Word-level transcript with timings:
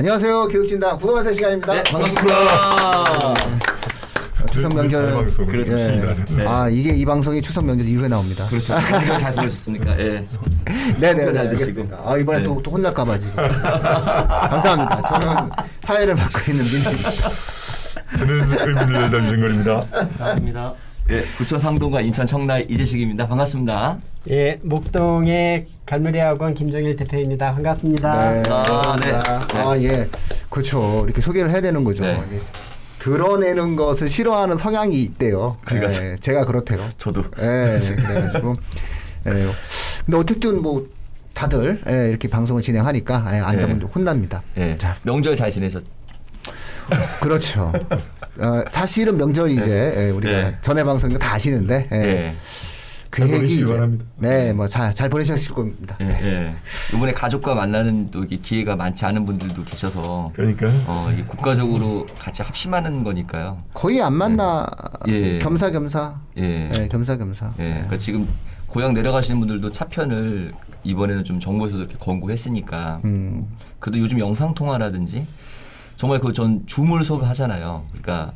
안녕하세요. 0.00 0.48
교육진단 0.48 0.96
국어만세 0.96 1.30
시간입니다. 1.34 1.74
네, 1.74 1.82
반갑습니다. 1.82 3.34
추석 4.50 4.74
명절은 4.74 5.12
방송을 5.14 5.52
그렇죠. 5.52 5.76
네. 5.76 6.46
아 6.46 6.70
이게 6.70 6.96
이 6.96 7.04
방송이 7.04 7.42
추석 7.42 7.66
명절 7.66 7.86
이후에 7.86 8.08
나옵니다. 8.08 8.46
그렇죠. 8.46 8.72
잘 8.80 9.34
들으셨습니까? 9.34 10.00
예. 10.00 10.26
네네 10.98 11.32
잘 11.34 11.50
네, 11.50 11.50
드시고. 11.50 11.60
알겠습니다. 11.68 12.00
아 12.02 12.16
이번에 12.16 12.38
네. 12.38 12.44
또, 12.46 12.62
또 12.62 12.70
혼날까봐 12.70 13.18
지금. 13.18 13.36
감사합니다. 13.36 15.02
저는 15.02 15.50
사회를 15.82 16.14
맡고 16.14 16.50
있는 16.50 16.64
민입니다. 16.64 17.10
저는 18.16 18.52
의문을 18.52 19.10
던진 19.10 19.40
겁니다. 19.42 20.34
입니다. 20.38 20.74
예, 21.10 21.24
부천 21.36 21.58
상동과 21.58 22.02
인천 22.02 22.24
청라의 22.24 22.66
이재식입니다. 22.68 23.26
반갑습니다. 23.26 23.98
예, 24.30 24.60
목동의 24.62 25.66
갈무리학원 25.84 26.54
김정일 26.54 26.94
대표입니다. 26.94 27.52
반갑습니다. 27.52 28.30
네, 28.30 28.42
아, 28.48 28.96
네. 28.96 29.12
아 29.58 29.76
예, 29.78 30.08
그렇죠. 30.48 31.02
이렇게 31.06 31.20
소개를 31.20 31.50
해야 31.50 31.60
되는 31.60 31.82
거죠. 31.82 32.04
네. 32.04 32.22
드러내는 33.00 33.74
것을 33.74 34.08
싫어하는 34.08 34.56
성향이 34.56 35.02
있대요. 35.02 35.56
그러니까 35.64 35.92
예, 36.04 36.16
제가 36.20 36.44
그렇대요. 36.44 36.78
저도. 36.96 37.24
예, 37.40 37.80
그래가지고. 37.80 38.54
예. 39.26 39.32
근데 40.04 40.16
어쨌든 40.16 40.62
뭐 40.62 40.86
다들 41.34 41.80
예, 41.88 42.10
이렇게 42.10 42.28
방송을 42.28 42.62
진행하니까 42.62 43.30
예, 43.34 43.40
안 43.40 43.56
예. 43.56 43.60
되면 43.62 43.82
혼납니다. 43.82 44.42
예. 44.58 44.76
자, 44.78 44.96
명절 45.02 45.34
잘 45.34 45.50
지내셨? 45.50 45.82
그렇죠. 47.20 47.72
어, 48.38 48.64
사실은 48.70 49.16
명절 49.16 49.50
이제 49.50 49.94
예, 49.96 50.10
우리가 50.10 50.32
예. 50.32 50.56
전에 50.62 50.84
방송 50.84 51.12
다 51.18 51.34
아시는데 51.34 51.88
예. 51.92 51.96
예. 51.96 52.36
그잘 53.10 53.42
얘기 53.42 53.56
이제 53.56 53.66
바랍니다. 53.66 54.04
네, 54.18 54.52
뭐잘잘 54.52 55.08
보내셨을 55.08 55.52
겁니다. 55.54 55.96
예. 56.00 56.06
예. 56.06 56.54
이번에 56.94 57.12
가족과 57.12 57.54
만나는 57.54 58.10
또 58.10 58.22
이게 58.22 58.36
기회가 58.36 58.76
많지 58.76 59.04
않은 59.04 59.26
분들도 59.26 59.64
계셔서 59.64 60.30
그러니까 60.34 60.68
어, 60.86 61.12
국가적으로 61.26 62.06
같이 62.18 62.42
합심하는 62.42 63.02
거니까요. 63.02 63.62
거의 63.74 64.00
안 64.00 64.14
만나 64.14 64.66
예. 65.08 65.38
겸사겸사. 65.38 66.14
예. 66.38 66.70
예, 66.72 66.88
겸사겸사. 66.88 67.52
예. 67.58 67.70
그러니까 67.72 67.98
지금 67.98 68.28
고향 68.68 68.94
내려가시는 68.94 69.40
분들도 69.40 69.72
차편을 69.72 70.52
이번에는 70.84 71.24
좀 71.24 71.40
정부에서 71.40 71.78
이렇게 71.78 71.96
권고했으니까 71.98 73.00
음. 73.04 73.46
그래도 73.80 73.98
요즘 73.98 74.20
영상 74.20 74.54
통화라든지 74.54 75.26
정말 76.00 76.18
그전 76.18 76.64
줌을 76.64 77.04
수업을 77.04 77.28
하잖아요. 77.28 77.84
그러니까 77.88 78.32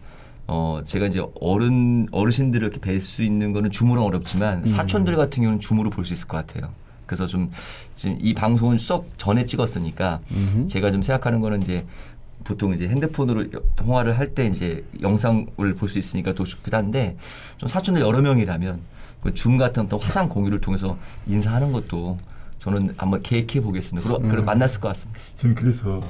어 0.47 0.83
제가 0.85 1.07
이제 1.07 1.25
어른 1.41 2.07
어르신들을 2.13 2.69
이렇게 2.69 2.79
뵐 2.79 3.01
수 3.01 3.23
있는 3.23 3.55
거는 3.55 3.71
줌으로 3.71 4.05
어렵지만 4.05 4.59
음. 4.61 4.67
사촌들 4.67 5.17
같은 5.17 5.43
경우는 5.43 5.61
줌으로 5.61 5.89
볼수 5.89 6.13
있을 6.13 6.29
것 6.29 6.37
같아요. 6.47 6.71
그래서 7.07 7.27
좀 7.27 7.51
지금 7.95 8.19
이 8.21 8.35
방송은 8.35 8.77
수업 8.77 9.07
전에 9.17 9.47
찍었으니까 9.47 10.21
음흠. 10.31 10.67
제가 10.69 10.91
좀 10.91 11.01
생각하는 11.01 11.41
거는 11.41 11.63
이제 11.63 11.87
보통 12.45 12.75
이제 12.75 12.87
핸드폰으로 12.87 13.45
여- 13.55 13.63
통화를 13.77 14.19
할 14.19 14.35
때 14.35 14.47
이제 14.47 14.85
영상을 15.01 15.47
볼 15.79 15.89
수 15.89 15.99
있으니까 15.99 16.35
더 16.35 16.45
좋긴 16.45 16.75
한데 16.75 17.17
좀 17.57 17.67
사촌들 17.67 18.03
여러 18.03 18.21
명이라면 18.21 18.79
그 19.23 19.33
줌 19.33 19.57
같은 19.57 19.85
어떤 19.85 19.99
화상 20.03 20.29
공유를 20.29 20.61
통해서 20.61 20.99
인사하는 21.27 21.73
것도 21.73 22.19
저는 22.59 22.93
한번 22.99 23.23
계획해 23.23 23.63
보겠습니다. 23.63 24.07
그리고 24.19 24.23
음. 24.43 24.45
만났을 24.45 24.83
것 24.83 24.89
같습니다. 24.89 25.19
저는 25.37 25.55
그래서 25.55 26.03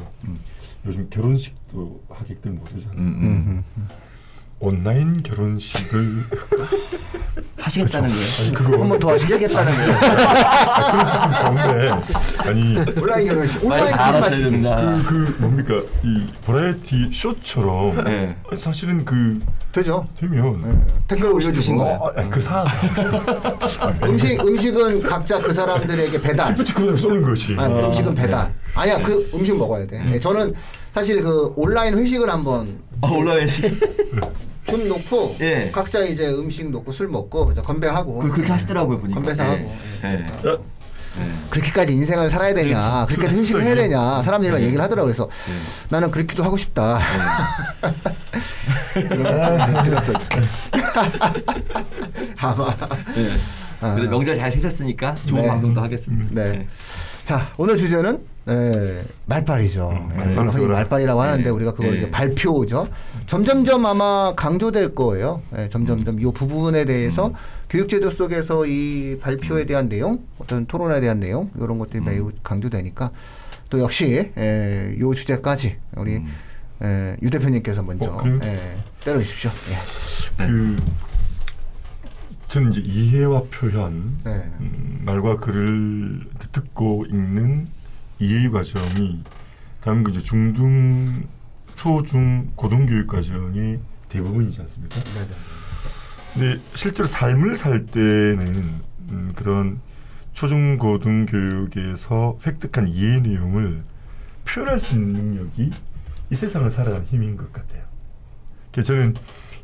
요즘 0.86 1.08
결혼식도 1.10 2.02
하객들 2.08 2.52
모르잖아요. 2.52 2.98
음, 2.98 3.64
음. 3.78 3.86
온라인 4.68 5.22
결혼식을 5.22 6.24
하시겠다는 7.58 8.08
거예요? 8.08 8.24
아니 8.40 8.52
그거 8.54 8.82
한번 8.82 8.98
더 8.98 9.12
하시겠다는 9.12 9.74
거예요. 9.74 9.92
아, 9.94 10.90
그런 10.92 11.06
사람 11.06 11.32
가운데 11.56 12.48
아니 12.48 12.78
온라인 13.00 13.28
결혼식, 13.28 13.66
말 13.66 13.78
온라인 13.80 13.84
술 13.84 13.92
잘하셔야 13.96 14.20
마시기. 14.20 14.42
됩니다. 14.44 14.98
그, 15.06 15.24
그 15.36 15.36
뭡니까 15.42 15.82
이 16.02 16.26
버라이티 16.44 17.10
쇼처럼 17.12 18.04
네. 18.04 18.36
사실은 18.58 19.04
그 19.04 19.40
되죠. 19.72 20.06
되면 20.18 20.62
예. 20.66 20.94
댓글 21.08 21.30
올려주신 21.32 21.76
거예요? 21.76 21.98
거. 21.98 22.04
어, 22.06 22.12
아, 22.16 22.28
그 22.28 22.40
사람 22.40 22.66
음식 24.04 24.38
음식은 24.40 25.02
각자 25.02 25.40
그 25.40 25.52
사람들에게 25.52 26.20
배달. 26.20 26.54
기프티콘을 26.54 26.96
쏘는 26.98 27.22
것이 27.22 27.54
아, 27.58 27.66
음식은 27.66 28.14
배달. 28.14 28.54
아니야 28.74 28.98
그 28.98 29.28
음식 29.34 29.56
먹어야 29.56 29.86
돼. 29.86 30.02
예, 30.12 30.18
저는 30.20 30.52
사실 30.92 31.22
그 31.22 31.52
온라인 31.56 31.96
회식을 31.98 32.28
한번 32.28 32.78
아, 33.00 33.08
올라야시. 33.08 33.62
줌 34.74 34.88
놓고 34.88 35.36
예. 35.40 35.70
각자 35.72 36.00
이제 36.00 36.28
음식 36.28 36.68
놓고 36.68 36.90
술 36.90 37.08
먹고 37.08 37.52
이제 37.52 37.62
건배하고 37.62 38.18
그, 38.18 38.30
그렇게 38.32 38.50
하시더라고요 38.50 38.98
보니까. 38.98 39.20
건배사하고 39.20 39.56
예. 39.56 39.68
예, 40.04 40.06
예. 40.06 40.08
그래서 40.08 40.30
야, 40.52 40.58
그렇게까지 41.48 41.92
인생을 41.92 42.28
살아야 42.28 42.52
되냐. 42.52 43.06
그렇게까지 43.06 43.36
회식을 43.40 43.62
해야 43.62 43.76
되냐 43.76 44.20
사람들이랑 44.22 44.60
얘기를 44.62 44.82
하더라고 44.82 45.06
그래서 45.06 45.28
예. 45.48 45.52
나는 45.90 46.10
그렇기도 46.10 46.42
하고 46.42 46.56
싶다 46.56 46.98
드렸었죠 49.84 50.18
아마 52.36 52.74
예. 53.16 53.30
아. 53.80 53.94
그래도 53.94 54.10
명절 54.10 54.34
잘 54.34 54.50
되셨으니까 54.50 55.14
좋은 55.26 55.42
네. 55.42 55.48
방송도 55.48 55.80
하겠습니다. 55.80 56.26
네. 56.42 56.66
자 57.22 57.46
오늘 57.58 57.76
주제는 57.76 58.33
예, 58.46 59.02
말빨이죠. 59.26 59.88
음, 59.90 60.08
예, 60.12 60.34
말빨. 60.34 60.68
말빨이라고 60.68 61.20
하는데 61.20 61.44
네. 61.44 61.50
우리가 61.50 61.72
그걸 61.72 61.92
네. 61.92 61.98
이제 61.98 62.10
발표죠. 62.10 62.86
점점점 63.26 63.86
아마 63.86 64.34
강조될 64.36 64.94
거예요. 64.94 65.40
예, 65.56 65.68
점점점 65.70 66.20
이 66.20 66.24
부분에 66.24 66.84
대해서 66.84 67.28
음. 67.28 67.34
교육제도 67.70 68.10
속에서 68.10 68.66
이 68.66 69.18
발표에 69.20 69.64
대한 69.64 69.88
내용, 69.88 70.20
어떤 70.38 70.66
토론에 70.66 71.00
대한 71.00 71.20
내용 71.20 71.50
이런 71.56 71.78
것들이 71.78 72.00
음. 72.00 72.04
매우 72.04 72.30
강조되니까 72.42 73.10
또 73.70 73.80
역시 73.80 74.30
예, 74.36 74.94
요 75.00 75.14
주제까지 75.14 75.76
우리 75.96 76.16
음. 76.16 76.26
예, 76.82 77.16
유 77.22 77.30
대표님께서 77.30 77.82
먼저 77.82 78.10
어? 78.10 78.22
예, 78.42 78.76
때려주십시오. 79.04 79.50
예. 79.70 80.46
그 80.46 80.76
저는 82.48 82.72
이제 82.72 82.80
이해와 82.82 83.44
표현 83.50 84.16
네. 84.22 84.34
음, 84.60 85.00
말과 85.04 85.38
글을 85.40 86.20
듣고 86.52 87.04
읽는 87.08 87.68
이해 88.18 88.48
과정이 88.48 89.22
다음 89.80 90.02
그 90.04 90.12
이제 90.12 90.22
중등 90.22 91.26
초중 91.76 92.52
고등교육 92.54 93.06
과정의 93.06 93.80
대부분이지 94.08 94.60
않습니까? 94.60 94.96
네, 94.96 95.28
근데 96.32 96.60
실제로 96.74 97.06
삶을 97.06 97.56
살 97.56 97.86
때는 97.86 98.80
음, 99.10 99.32
그런 99.34 99.80
초중 100.32 100.78
고등 100.78 101.26
교육에서 101.26 102.38
획득한 102.46 102.88
이해 102.88 103.20
내용을 103.20 103.82
표현할 104.44 104.78
수 104.78 104.94
있는 104.94 105.12
능력이 105.12 105.70
이 106.30 106.34
세상을 106.34 106.70
살아가는 106.70 107.06
힘인 107.06 107.36
것 107.36 107.52
같아요. 107.52 107.82
그래서 108.72 108.88
저는 108.88 109.14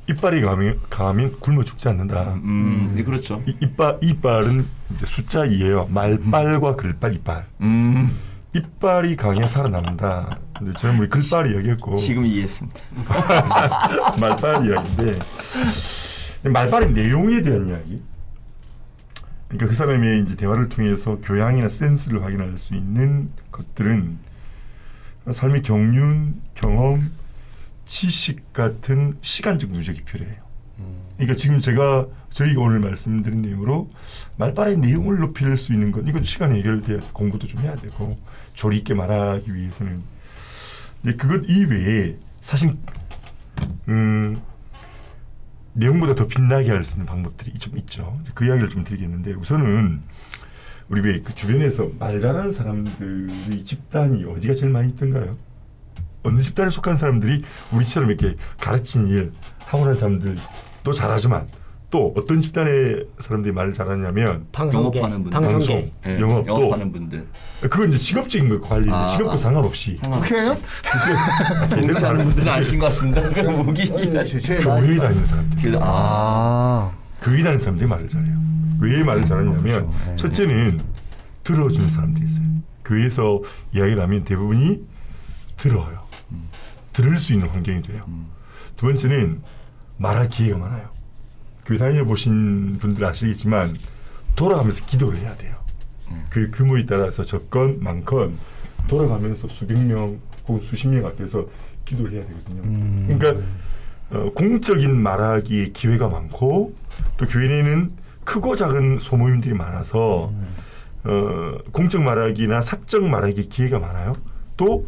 이빨이 0.08 0.40
강하면, 0.40 0.78
강하면 0.90 1.38
굶어 1.40 1.62
죽지 1.62 1.88
않는다. 1.88 2.34
음, 2.34 2.92
네, 2.96 3.04
그렇죠. 3.04 3.42
이, 3.46 3.56
이빨 3.60 3.98
이빨은 4.02 4.66
이제 4.94 5.06
숫자 5.06 5.44
이에요. 5.44 5.88
말빨과 5.90 6.76
글빨 6.76 7.14
이빨. 7.14 7.46
음, 7.60 8.10
이빨이 8.54 9.16
강해 9.16 9.46
살아남는다. 9.46 10.38
근데 10.58 10.72
저는 10.72 10.98
우리 10.98 11.08
글빨 11.08 11.52
이야기했고 11.52 11.96
지금 11.96 12.26
이해했습니다. 12.26 12.80
말빨 14.20 14.66
이야기인데 14.66 15.18
말빨의 16.50 16.92
내용에 16.92 17.42
대한 17.42 17.68
이야기. 17.68 18.02
그러니까 19.48 19.68
그 19.68 19.74
사람의 19.74 20.22
이제 20.22 20.36
대화를 20.36 20.68
통해서 20.68 21.18
교양이나 21.22 21.68
센스를 21.68 22.24
확인할 22.24 22.56
수 22.58 22.74
있는 22.74 23.30
것들은 23.50 24.18
삶의 25.30 25.62
경륜, 25.62 26.40
경험, 26.54 27.10
지식 27.84 28.52
같은 28.52 29.18
시간적 29.22 29.70
누적이 29.70 30.02
필요해요. 30.02 30.49
그러니까 31.20 31.36
지금 31.36 31.60
제가 31.60 32.06
저희가 32.30 32.62
오늘 32.62 32.80
말씀드린 32.80 33.42
내용으로 33.42 33.90
말빨의 34.38 34.78
내용을 34.78 35.18
높일 35.18 35.56
수 35.58 35.72
있는 35.74 35.92
건 35.92 36.08
이건 36.08 36.24
시간이 36.24 36.58
해결돼야 36.60 37.00
공부도 37.12 37.46
좀 37.46 37.60
해야 37.60 37.76
되고 37.76 38.18
조리 38.54 38.78
있게 38.78 38.94
말하기 38.94 39.54
위해서는 39.54 40.00
근데 41.02 41.16
그것 41.16 41.44
이외에 41.48 42.16
사실 42.40 42.74
음 43.88 44.40
내용보다 45.74 46.14
더 46.14 46.26
빛나게 46.26 46.70
할 46.70 46.82
수 46.84 46.94
있는 46.94 47.04
방법들이 47.06 47.52
좀 47.58 47.76
있죠. 47.78 48.18
그 48.34 48.46
이야기를 48.46 48.70
좀 48.70 48.82
드리겠는데 48.84 49.34
우선은 49.34 50.00
우리 50.88 51.00
왜 51.02 51.20
그 51.22 51.34
주변에서 51.34 51.90
말 51.98 52.20
잘하는 52.20 52.50
사람들의 52.50 53.64
집단이 53.64 54.24
어디가 54.24 54.54
제일 54.54 54.72
많이 54.72 54.88
있던가요? 54.88 55.36
어느 56.22 56.40
집단에 56.40 56.70
속한 56.70 56.96
사람들이 56.96 57.44
우리처럼 57.72 58.10
이렇게 58.10 58.36
가르치는 58.58 59.08
일난 59.08 59.94
사람들 59.94 60.36
도 60.82 60.92
잘하지만 60.92 61.46
또 61.90 62.14
어떤 62.16 62.40
집단의 62.40 63.04
사람들이 63.18 63.52
말을 63.52 63.74
잘하냐면 63.74 64.46
방송계, 64.52 64.98
영업하는 65.00 65.22
분들. 65.24 65.30
방송계. 65.40 65.66
방송. 65.66 65.90
예, 66.06 66.20
영업 66.20 66.46
또. 66.46 66.54
영업하는 66.54 66.92
분들. 66.92 67.26
그건 67.62 67.88
이제 67.92 67.98
직업적인 67.98 68.48
거 68.48 68.60
관리인데 68.68 68.94
아, 68.94 69.06
직업과 69.08 69.34
아. 69.34 69.38
상관없이 69.38 69.96
상관. 69.96 70.20
국회의원? 70.20 70.58
정치하는 71.68 72.24
분들은 72.26 72.48
아니신 72.52 72.78
것 72.78 72.84
같습니다. 72.86 73.42
무기. 73.62 73.88
교회에 73.88 74.06
나이- 74.12 74.98
다니는 74.98 75.26
사람들 75.26 75.72
그, 75.72 75.78
아, 75.78 75.82
아, 75.82 76.92
교회 77.20 77.38
다니는 77.38 77.58
사람들이 77.58 77.88
말을 77.88 78.08
잘해요. 78.08 78.40
왜 78.80 79.02
말을 79.02 79.24
잘하냐면 79.26 79.62
그렇죠. 79.62 79.94
네. 80.06 80.16
첫째는 80.16 80.80
들어주는 81.42 81.90
사람들이 81.90 82.24
있어요. 82.24 82.44
교회에서 82.84 83.42
이야기를 83.74 84.00
하면 84.00 84.24
대부분이 84.24 84.82
들어요. 85.56 86.00
들을 86.92 87.16
수 87.18 87.32
있는 87.32 87.48
환경이 87.48 87.82
돼요. 87.82 88.04
두 88.76 88.86
번째는 88.86 89.42
말할 90.00 90.28
기회가 90.30 90.58
많아요. 90.58 90.88
교회 91.66 91.76
다녀 91.76 92.04
보신 92.04 92.78
분들 92.78 93.04
아시겠지만 93.04 93.76
돌아가면서 94.34 94.84
기도를 94.86 95.18
해야 95.18 95.36
돼요. 95.36 95.54
그 96.30 96.50
규모에 96.50 96.86
따라서 96.86 97.22
적건 97.22 97.80
많건 97.80 98.36
돌아가면서 98.88 99.46
수백 99.46 99.78
명 99.78 100.18
혹은 100.48 100.60
수십 100.60 100.88
명 100.88 101.04
앞에서 101.06 101.46
기도를 101.84 102.12
해야 102.12 102.26
되거든요. 102.26 102.62
그러니까 103.18 103.42
어, 104.10 104.32
공적인 104.32 104.96
말하기에 105.00 105.68
기회가 105.68 106.08
많고 106.08 106.74
또 107.18 107.26
교회에는 107.26 107.92
크고 108.24 108.56
작은 108.56 108.98
소모임들이 109.00 109.54
많아서 109.54 110.32
어, 111.04 111.58
공적 111.72 112.02
말하기나 112.02 112.62
사적 112.62 113.04
말하기 113.04 113.50
기회가 113.50 113.78
많아요. 113.78 114.14
또 114.56 114.86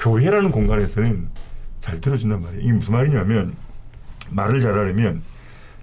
교회라는 0.00 0.50
공간에서는 0.50 1.28
잘 1.80 2.00
들어준단 2.00 2.42
말이에요. 2.42 2.62
이게 2.62 2.72
무슨 2.72 2.94
말이냐면 2.94 3.54
말을 4.30 4.60
잘하려면 4.60 5.22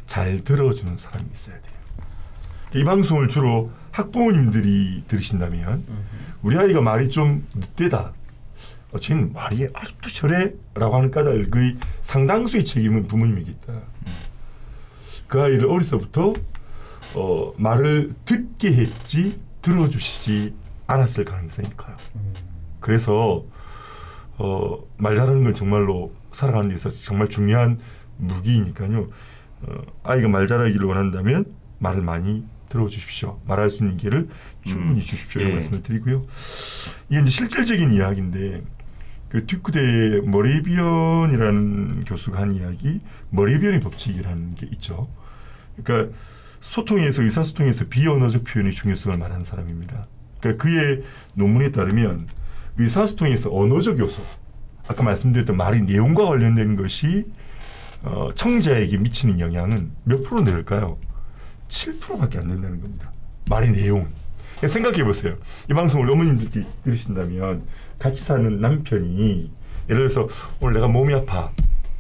잘 0.08 0.44
들어주는 0.44 0.98
사람이 0.98 1.26
있어야 1.34 1.56
돼요. 1.56 1.74
이 2.76 2.84
방송을 2.84 3.28
주로 3.28 3.72
학부모님들이 3.92 5.04
들으신다면 5.08 5.84
우리 6.42 6.58
아이가 6.58 6.82
말이 6.82 7.10
좀 7.10 7.48
늦대다. 7.56 8.14
어, 8.92 9.00
쟤는 9.00 9.34
말이 9.34 9.68
아직도 9.74 10.10
저래? 10.10 10.54
라고 10.76 10.96
하는 10.96 11.10
까닭의 11.10 11.78
상당수의 12.02 12.66
책임은 12.66 13.08
부모님에게 13.08 13.52
있다. 13.52 13.74
그 15.28 15.42
아이를 15.42 15.68
어려서부터 15.68 16.34
어, 17.16 17.54
말을 17.58 18.14
듣게 18.26 18.74
했지 18.74 19.40
들어주시지 19.62 20.54
않았을 20.88 21.26
가능성이 21.26 21.70
커요. 21.76 21.96
그래서 22.80 23.44
어, 24.38 24.80
말 24.98 25.16
잘하는 25.16 25.44
건 25.44 25.56
정말로 25.56 26.12
살아가는 26.32 26.70
데 26.70 26.76
있어서 26.76 26.96
정말 27.04 27.30
중요한 27.30 27.80
무기이니까요. 28.28 29.10
어, 29.62 29.76
아이가 30.04 30.28
말 30.28 30.48
잘하기를 30.48 30.86
원한다면 30.86 31.46
말을 31.80 32.02
많이 32.02 32.46
들어주십시오. 32.70 33.40
말할 33.46 33.70
수 33.70 33.84
있는 33.84 33.98
기회를 33.98 34.28
충분히 34.64 34.96
음. 34.96 35.00
주십시오. 35.00 35.42
예. 35.42 35.46
이런 35.46 35.56
말씀을 35.58 35.84
드리고요. 35.84 36.26
이게 37.10 37.22
이제 37.22 37.30
실질적인 37.30 37.94
이야기인데 37.94 38.64
그 39.30 39.46
듀크대 39.46 40.22
머레비언이라는 40.26 42.04
교수가 42.06 42.40
한 42.40 42.56
이야기 42.56 43.02
머레비언의 43.30 43.80
법칙이라는 43.80 44.56
게 44.56 44.68
있죠. 44.74 45.10
그러니까 45.76 46.16
소통에서 46.62 47.24
의사소통에서 47.24 47.86
비언어적 47.90 48.44
표현의 48.44 48.74
중요성을 48.74 49.18
말하는 49.18 49.44
사람입니다. 49.44 50.08
그러니까 50.40 50.64
그의 50.64 51.04
논문에 51.34 51.72
따르면 51.72 52.28
의사소통에서 52.78 53.54
언어적 53.54 54.00
요소 54.00 54.22
아까 54.88 55.04
말씀드렸던 55.04 55.58
말의 55.58 55.82
내용과 55.82 56.26
관련된 56.26 56.76
것이 56.76 57.26
어, 58.04 58.30
청자에게 58.36 58.98
미치는 58.98 59.40
영향은 59.40 59.92
몇 60.04 60.24
프로 60.24 60.44
될까요? 60.44 60.98
7%밖에 61.70 62.38
안 62.38 62.48
된다는 62.50 62.82
겁니다. 62.82 63.12
말의 63.50 63.72
내용은. 63.72 64.08
그러니까 64.58 64.68
생각해 64.68 65.04
보세요. 65.04 65.36
이 65.70 65.74
방송을 65.74 66.10
어머님들이 66.10 66.66
들으신다면 66.84 67.64
같이 67.98 68.24
사는 68.24 68.60
남편이 68.62 69.52
예를 69.90 70.10
들어서 70.10 70.28
오늘 70.62 70.76
내가 70.76 70.88
몸이 70.88 71.14
아파 71.14 71.52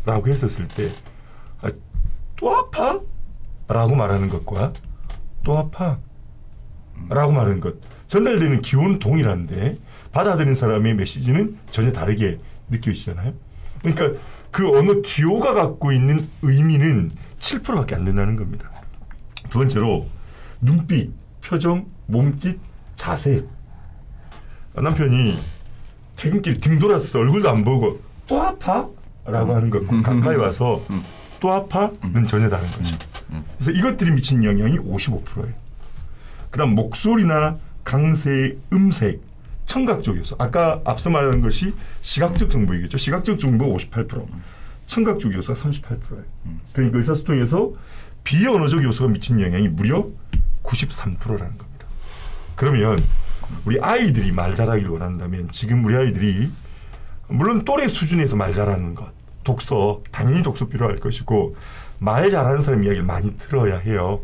라고 0.05 0.27
했었을 0.27 0.67
때 0.67 0.91
아, 1.61 1.69
또 2.35 2.55
아파? 2.55 2.99
라고 3.67 3.95
말하는 3.95 4.29
것과 4.29 4.73
또 5.43 5.57
아파? 5.57 5.99
라고 7.09 7.31
말하는 7.31 7.59
것 7.59 7.75
전달되는 8.07 8.61
기호는 8.61 8.99
동일한데 8.99 9.77
받아들인 10.11 10.53
사람의 10.53 10.95
메시지는 10.95 11.57
전혀 11.71 11.91
다르게 11.91 12.39
느껴지잖아요. 12.69 13.33
그러니까 13.81 14.19
그 14.53 14.69
어느 14.77 15.01
기호가 15.01 15.53
갖고 15.55 15.91
있는 15.91 16.29
의미는 16.43 17.09
7%밖에 17.39 17.95
안 17.95 18.05
된다는 18.05 18.35
겁니다. 18.35 18.69
두 19.49 19.57
번째로 19.57 20.07
눈빛, 20.61 21.11
표정, 21.41 21.87
몸짓, 22.05 22.59
자세. 22.95 23.43
남편이 24.75 25.37
퇴근길 26.15 26.61
등 26.61 26.77
돌아서 26.77 27.19
얼굴도 27.19 27.49
안 27.49 27.63
보고 27.65 27.99
또 28.27 28.41
아파? 28.41 28.87
라고 29.25 29.55
하는 29.55 29.71
것 29.71 29.87
가까이 30.03 30.35
와서 30.35 30.85
또 31.39 31.51
아파?는 31.51 32.27
전혀 32.27 32.47
다른 32.47 32.69
거죠. 32.71 32.95
그래서 33.57 33.71
이것들이 33.71 34.11
미치는 34.11 34.43
영향이 34.43 34.77
55%예요. 34.77 35.53
그 36.51 36.59
다음 36.59 36.75
목소리나 36.75 37.57
강세, 37.83 38.55
음색, 38.71 39.19
청각적 39.65 40.17
요소. 40.17 40.35
아까 40.39 40.81
앞서 40.85 41.09
말한 41.09 41.41
것이 41.41 41.73
시각적 42.01 42.51
정보이겠죠. 42.51 42.97
시각적 42.97 43.39
정보 43.39 43.75
58%, 43.75 44.25
청각적 44.85 45.33
요소가 45.33 45.59
38%예요. 45.59 46.23
그러니까 46.73 46.97
의사소통에서 46.97 47.73
비언어적 48.23 48.83
요소가 48.83 49.11
미치는 49.11 49.41
영향이 49.41 49.69
무려 49.69 50.07
93%라는 50.63 51.57
겁니다. 51.57 51.85
그러면 52.55 53.01
우리 53.65 53.79
아이들이 53.79 54.31
말 54.31 54.55
잘하기를 54.55 54.89
원한다면 54.89 55.49
지금 55.51 55.83
우리 55.85 55.95
아이들이 55.95 56.49
물론 57.29 57.65
또래 57.65 57.87
수준에서 57.87 58.35
말 58.35 58.53
잘하는 58.53 58.95
것, 58.95 59.11
독서 59.43 60.01
당연히 60.11 60.43
독서 60.43 60.67
필요할 60.67 60.97
것이고 60.97 61.55
말 61.99 62.29
잘하는 62.29 62.61
사람 62.61 62.83
이야기를 62.83 63.03
많이 63.05 63.35
들어야 63.37 63.77
해요. 63.77 64.21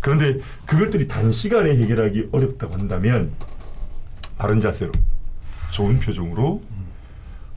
그런데 0.00 0.40
그것들이 0.66 1.08
단시간에 1.08 1.70
해결하기 1.70 2.28
어렵다고 2.32 2.74
한다면 2.74 3.32
바른 4.38 4.60
자세로 4.60 4.92
좋은 5.72 6.00
표정으로 6.00 6.62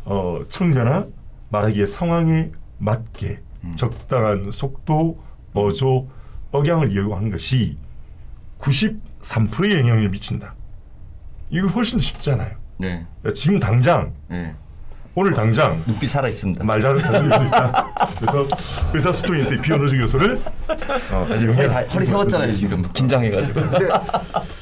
어, 0.05 0.39
청자나 0.49 1.07
말하기의 1.49 1.87
상황에 1.87 2.51
맞게 2.79 3.39
적당한 3.75 4.51
속도, 4.51 5.21
어조, 5.53 6.09
억양을 6.51 6.91
이용하는 6.91 7.31
것이 7.31 7.77
93%의 8.59 9.79
영향을 9.79 10.09
미친다. 10.09 10.55
이거 11.49 11.67
훨씬 11.67 11.99
더 11.99 12.03
쉽잖아요. 12.03 12.55
네. 12.77 13.05
지금 13.35 13.59
당장 13.59 14.13
네. 14.27 14.55
오늘 15.13 15.33
당장 15.33 15.83
눈빛 15.85 16.07
살아 16.07 16.29
있습니다. 16.29 16.63
말 16.63 16.79
잘하는 16.79 17.03
사람들이 17.03 17.47
있다. 17.47 17.87
그래서 18.17 18.47
의사 18.93 19.11
소통에서의 19.11 19.61
비언어적 19.61 19.99
요소를 19.99 20.41
어, 21.11 21.27
아직 21.29 21.47
허리, 21.47 21.67
다, 21.67 21.81
허리 21.93 22.05
세웠잖아요 22.05 22.51
지금 22.51 22.81
긴장해가지고. 22.93 23.61
근데 23.61 23.87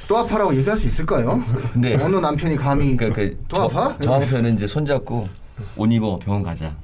또 0.08 0.18
아파라고 0.18 0.56
얘기할 0.56 0.76
수 0.76 0.88
있을까요? 0.88 1.44
네. 1.76 1.96
어느 2.02 2.18
남편이 2.18 2.56
감히 2.56 2.98
그, 2.98 3.12
그, 3.14 3.38
또 3.48 3.58
저, 3.58 3.64
아파? 3.66 3.96
저 4.00 4.14
한편은 4.14 4.56
이제 4.56 4.66
손잡고 4.66 5.30
옷 5.76 5.92
입어 5.92 6.18
병원 6.18 6.42
가자. 6.42 6.76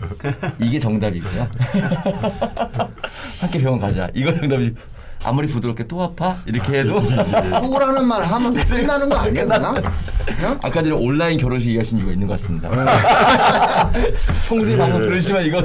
이게 0.62 0.78
정답이고요. 0.78 1.48
함께 3.42 3.60
병원 3.60 3.80
가자. 3.80 4.10
이거 4.14 4.32
정답이지. 4.32 4.76
아무리 5.26 5.48
부드럽게 5.48 5.88
또 5.88 6.04
아파? 6.04 6.38
이렇게 6.46 6.80
해도? 6.80 7.02
또라는 7.62 8.06
말 8.06 8.24
하면 8.24 8.54
끝나는 8.54 9.10
거 9.10 9.16
아니야 9.16 9.46
그냥? 9.46 9.76
그냥? 10.26 10.60
아까 10.62 10.84
전에 10.84 10.92
온라인 10.96 11.40
결혼식 11.40 11.70
얘기하신 11.70 12.00
이유가 12.00 12.12
있는 12.12 12.28
것 12.28 12.34
같습니다. 12.34 12.70
평소에 14.48 14.78
방송 14.78 15.02
들으시면 15.02 15.44
이거. 15.44 15.62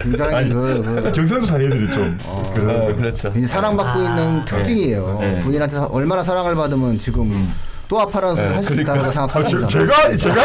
굉장히 0.00 0.48
그, 0.48 0.82
그. 0.82 1.12
경상도 1.12 1.46
자녀들이 1.46 1.90
좀 1.90 2.18
그런 2.54 2.70
어, 2.90 2.94
그렇죠. 2.94 3.32
사랑받고 3.46 4.02
있는 4.02 4.44
특징이에요. 4.44 5.18
네. 5.20 5.40
본인한테 5.40 5.76
얼마나 5.76 6.22
사랑을 6.22 6.54
받으면 6.54 6.98
지금 6.98 7.52
또 7.88 8.00
아파라는 8.00 8.36
소리 8.36 8.46
할수 8.48 8.74
있다고 8.74 9.00
아, 9.00 9.10
생각합니다. 9.12 9.68
저, 9.68 9.68
제가 9.68 10.16
제가. 10.16 10.42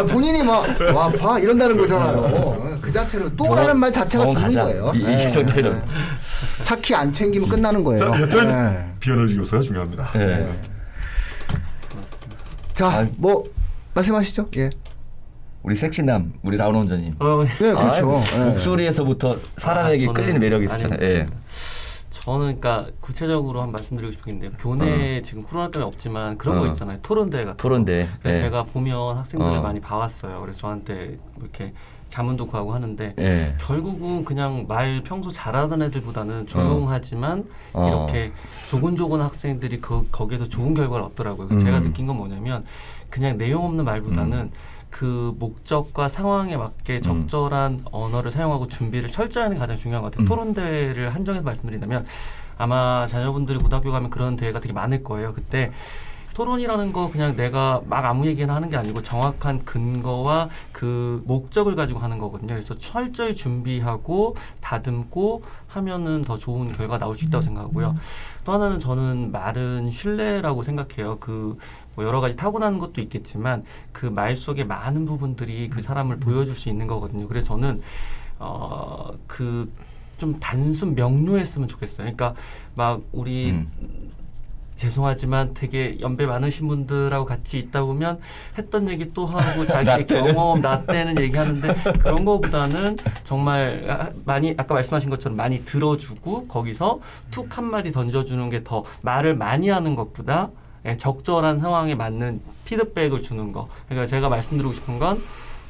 아, 0.00 0.04
본인이 0.04 0.42
막또 0.42 0.98
아파 1.00 1.38
이런다는 1.38 1.76
거잖아요. 1.76 2.78
그 2.80 2.90
자체로 2.90 3.34
또라는 3.36 3.78
말 3.78 3.92
자체가 3.92 4.26
가자. 4.32 4.64
거예요. 4.64 4.92
이, 4.94 5.02
네. 5.02 5.28
정답이라고. 5.28 5.80
차키 6.64 6.94
안 6.94 7.12
챙기면 7.12 7.48
끝나는 7.48 7.84
거예요. 7.84 8.10
자, 8.12 8.20
여튼 8.20 8.48
네. 8.48 8.92
비언어적 9.00 9.36
요소가 9.36 9.62
중요합니다. 9.62 10.10
네. 10.14 10.48
자, 12.72 12.86
아, 12.88 13.06
뭐 13.18 13.44
말씀하시죠. 13.92 14.48
예. 14.56 14.70
우리 15.62 15.76
섹시남 15.76 16.32
우리 16.42 16.56
라운 16.56 16.74
원장님. 16.74 17.16
어, 17.18 17.44
네, 17.44 17.54
그렇죠. 17.58 18.16
아, 18.16 18.38
예. 18.38 18.44
목소리에서부터 18.44 19.34
사람에게 19.58 20.06
아, 20.06 20.08
저는- 20.08 20.14
끌리는 20.14 20.40
매력이 20.40 20.64
있잖아요. 20.64 20.98
예. 21.02 21.26
저는 22.30 22.60
그러니까 22.60 22.88
구체적으로 23.00 23.60
한 23.60 23.72
말씀드리고 23.72 24.12
싶은 24.12 24.40
게 24.40 24.50
교내 24.58 25.20
지금 25.22 25.42
코로나 25.42 25.68
때문에 25.70 25.86
없지만 25.88 26.38
그런 26.38 26.58
거 26.60 26.64
어. 26.64 26.66
있잖아요. 26.68 26.98
토론대 27.02 27.44
같은 27.44 27.56
토론대. 27.56 28.08
거. 28.22 28.30
예. 28.30 28.38
제가 28.38 28.64
보면 28.64 29.16
학생들을 29.16 29.58
어. 29.58 29.62
많이 29.62 29.80
봐왔어요. 29.80 30.40
그래서 30.40 30.60
저한테 30.60 31.18
이렇게 31.40 31.72
자문도 32.08 32.46
구하고 32.46 32.72
하는데 32.72 33.14
예. 33.18 33.54
결국은 33.60 34.24
그냥 34.24 34.66
말 34.68 35.02
평소 35.02 35.30
잘하던 35.30 35.82
애들보다는 35.82 36.46
조용하지만 36.46 37.44
어. 37.72 37.88
이렇게 37.88 38.32
조곤조곤 38.68 39.20
학생들이 39.20 39.80
그 39.80 40.06
거기에서 40.12 40.46
좋은 40.46 40.74
결과를 40.74 41.04
얻더라고요. 41.06 41.48
그래서 41.48 41.64
제가 41.64 41.78
음. 41.78 41.82
느낀 41.84 42.06
건 42.06 42.16
뭐냐면 42.16 42.64
그냥 43.08 43.38
내용 43.38 43.64
없는 43.64 43.84
말보다는 43.84 44.52
그 44.90 45.34
목적과 45.38 46.08
상황에 46.08 46.56
맞게 46.56 47.00
적절한 47.00 47.84
언어를 47.90 48.30
사용하고 48.30 48.66
준비를 48.68 49.08
철저히 49.08 49.44
하는 49.44 49.56
게 49.56 49.60
가장 49.60 49.76
중요한 49.76 50.02
것 50.02 50.10
같아요. 50.10 50.24
음. 50.24 50.26
토론 50.26 50.54
대회를 50.54 51.14
한정해서 51.14 51.44
말씀드린다면 51.44 52.06
아마 52.58 53.06
자녀분들이 53.08 53.58
고등학교 53.58 53.90
가면 53.90 54.10
그런 54.10 54.36
대회가 54.36 54.60
되게 54.60 54.74
많을 54.74 55.02
거예요. 55.02 55.32
그때 55.32 55.72
토론이라는 56.34 56.92
거 56.92 57.10
그냥 57.10 57.36
내가 57.36 57.80
막 57.86 58.04
아무 58.04 58.26
얘기나 58.26 58.54
하는 58.54 58.68
게 58.68 58.76
아니고 58.76 59.02
정확한 59.02 59.64
근거와 59.64 60.48
그 60.72 61.22
목적을 61.26 61.76
가지고 61.76 61.98
하는 62.00 62.18
거거든요. 62.18 62.54
그래서 62.54 62.74
철저히 62.74 63.34
준비하고 63.34 64.36
다듬고 64.60 65.42
하면은 65.68 66.22
더 66.22 66.36
좋은 66.36 66.72
결과 66.72 66.98
나올 66.98 67.14
수 67.16 67.24
있다고 67.24 67.42
생각하고요. 67.42 67.96
또 68.44 68.52
하나는 68.52 68.78
저는 68.78 69.30
말은 69.32 69.90
신뢰라고 69.90 70.62
생각해요. 70.62 71.18
그 71.18 71.56
뭐 71.96 72.04
여러 72.06 72.20
가지 72.20 72.36
타고나는 72.36 72.78
것도 72.78 73.00
있겠지만 73.02 73.64
그 73.92 74.06
말 74.06 74.36
속에 74.36 74.64
많은 74.64 75.04
부분들이 75.06 75.68
그 75.68 75.82
사람을 75.82 76.18
보여줄 76.18 76.54
수 76.54 76.68
있는 76.68 76.86
거거든요. 76.86 77.26
그래서 77.28 77.48
저는 77.48 77.82
어그 78.38 79.70
좀 80.18 80.38
단순 80.40 80.94
명료했으면 80.94 81.68
좋겠어요. 81.68 81.98
그러니까 81.98 82.34
막 82.74 83.02
우리 83.12 83.50
음. 83.50 83.70
죄송하지만 84.80 85.52
되게 85.52 85.98
연배 86.00 86.24
많으신 86.24 86.66
분들하고 86.66 87.26
같이 87.26 87.58
있다 87.58 87.82
보면 87.82 88.18
했던 88.56 88.88
얘기 88.88 89.12
또 89.12 89.26
하고 89.26 89.66
자기의. 89.66 90.06
경험, 90.08 90.62
나 90.62 90.82
때는 90.86 91.20
얘기하는데 91.20 91.74
그런 92.00 92.24
거보다는 92.24 92.96
정말 93.22 93.84
아, 93.88 94.08
많이 94.24 94.54
아까 94.56 94.72
말씀하신 94.74 95.10
것처럼 95.10 95.36
많이 95.36 95.64
들어주고 95.66 96.46
거기서 96.48 97.00
툭 97.30 97.50
한 97.58 97.64
마디 97.64 97.92
던져주는 97.92 98.48
게 98.48 98.60
더 98.62 98.84
말을 99.02 99.34
많이 99.34 99.68
하는 99.70 99.94
것보다 99.94 100.50
예, 100.86 100.96
적절한 100.96 101.58
상황에 101.60 101.94
맞는 101.94 102.40
피드백을 102.64 103.20
주는 103.22 103.52
거. 103.52 103.68
그러니까 103.86 104.06
제가 104.06 104.28
말씀드리고 104.28 104.72
싶은 104.72 104.98
건 104.98 105.18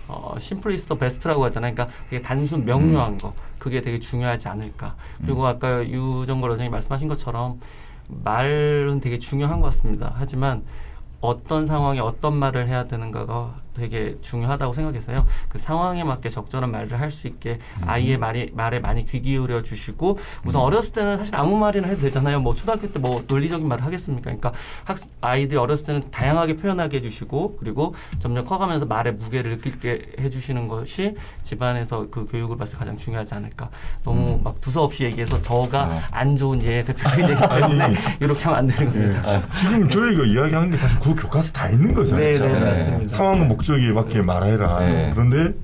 어, 0.08 0.34
심플리스터 0.38 0.96
베스트라고 0.98 1.44
하잖아요. 1.46 1.74
그러니까 1.74 1.96
되게 2.10 2.20
단순 2.22 2.64
명료한 2.64 3.16
거. 3.18 3.32
그게 3.58 3.80
되게 3.80 3.98
중요하지 3.98 4.48
않을까. 4.48 4.94
그리고 5.20 5.46
아까 5.46 5.84
유정걸 5.86 6.50
원장님 6.50 6.70
말씀하신 6.72 7.08
것처럼 7.08 7.60
말은 8.24 9.00
되게 9.00 9.18
중요한 9.18 9.60
것 9.60 9.66
같습니다. 9.66 10.12
하지만 10.16 10.62
어떤 11.20 11.66
상황에 11.66 12.00
어떤 12.00 12.36
말을 12.36 12.66
해야 12.68 12.84
되는가가 12.84 13.54
되게 13.74 14.16
중요하다고 14.20 14.72
생각해서요. 14.72 15.16
그 15.48 15.58
상황에 15.58 16.04
맞게 16.04 16.28
적절한 16.28 16.70
말을 16.70 16.98
할 17.00 17.10
수 17.10 17.26
있게 17.26 17.58
아이의 17.86 18.18
말이, 18.18 18.50
말에 18.54 18.78
많이 18.78 19.04
귀 19.04 19.20
기울여 19.20 19.62
주시고 19.62 20.18
우선 20.44 20.60
어렸을 20.60 20.92
때는 20.92 21.18
사실 21.18 21.34
아무 21.34 21.56
말이나 21.56 21.88
해도 21.88 22.00
되잖아요. 22.02 22.38
뭐 22.40 22.54
초등학교 22.54 22.90
때 22.92 23.00
뭐 23.00 23.24
논리적인 23.26 23.66
말을 23.66 23.84
하겠습니까? 23.84 24.22
그러니까 24.24 24.52
학, 24.84 24.98
아이들이 25.22 25.58
어렸을 25.58 25.86
때는 25.86 26.02
다양하게 26.10 26.56
표현하게 26.56 26.98
해주시고 26.98 27.56
그리고 27.56 27.94
점점 28.18 28.44
커가면서 28.44 28.84
말의 28.86 29.14
무게를 29.14 29.52
느끼게 29.56 30.12
해주시는 30.20 30.68
것이 30.68 31.14
집안에서 31.42 32.06
그 32.10 32.26
교육을 32.26 32.56
봤을 32.58 32.74
때 32.74 32.78
가장 32.78 32.96
중요하지 32.96 33.34
않을까. 33.34 33.70
너무 34.04 34.38
막 34.42 34.60
두서없이 34.60 35.04
얘기해서 35.04 35.40
저가 35.40 35.84
어. 35.84 36.02
안 36.10 36.36
좋은 36.36 36.62
예 36.62 36.84
대표적이기 36.84 37.28
때문에 37.48 37.94
이렇게 38.20 38.42
하면 38.44 38.58
안 38.58 38.66
되는 38.66 38.92
겁니다. 38.92 39.42
지금 39.58 39.88
저희가 39.88 40.24
이야기하는 40.24 40.70
게 40.70 40.76
사실 40.76 40.98
그 41.00 41.14
교과서 41.14 41.52
다 41.52 41.68
있는 41.70 41.94
거잖아요. 41.94 42.24
네. 42.32 42.38
네, 42.38 42.48
네. 42.48 42.60
맞습니다. 42.60 43.16
상황 43.16 43.48
목적에 43.60 43.92
맞게 43.92 44.22
말해라. 44.22 44.80
네. 44.80 45.10
그런데 45.12 45.54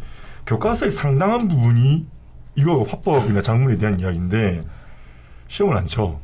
교과서의 0.47 0.93
상당한 0.93 1.49
부분이 1.49 2.07
이거 2.55 2.83
화법이나 2.83 3.43
장문에 3.43 3.77
대한 3.79 3.99
이야기인데 3.99 4.65
시험을 5.49 5.77
안 5.77 5.87
쳐. 5.87 6.19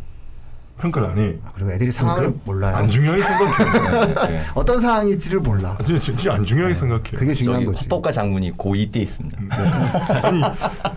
평가를 0.78 1.08
안 1.08 1.18
해. 1.18 1.36
그리고 1.54 1.70
애들이 1.70 1.92
상황을 1.92 2.20
그러니까 2.22 2.42
몰라요. 2.44 2.76
안 2.76 2.90
중요하게 2.90 3.22
생각해. 3.22 4.28
네. 4.32 4.42
어떤 4.54 4.80
상황인지를 4.80 5.40
몰라. 5.40 5.76
진짜, 5.86 6.00
진짜 6.00 6.32
안 6.34 6.44
중요하게 6.44 6.74
생각해. 6.74 7.02
그게 7.14 7.34
중요한 7.34 7.64
거지. 7.64 7.82
화법과 7.82 8.10
장문이 8.10 8.52
고2 8.52 8.92
때 8.92 9.00
있습니다. 9.00 9.38
아니 10.22 10.42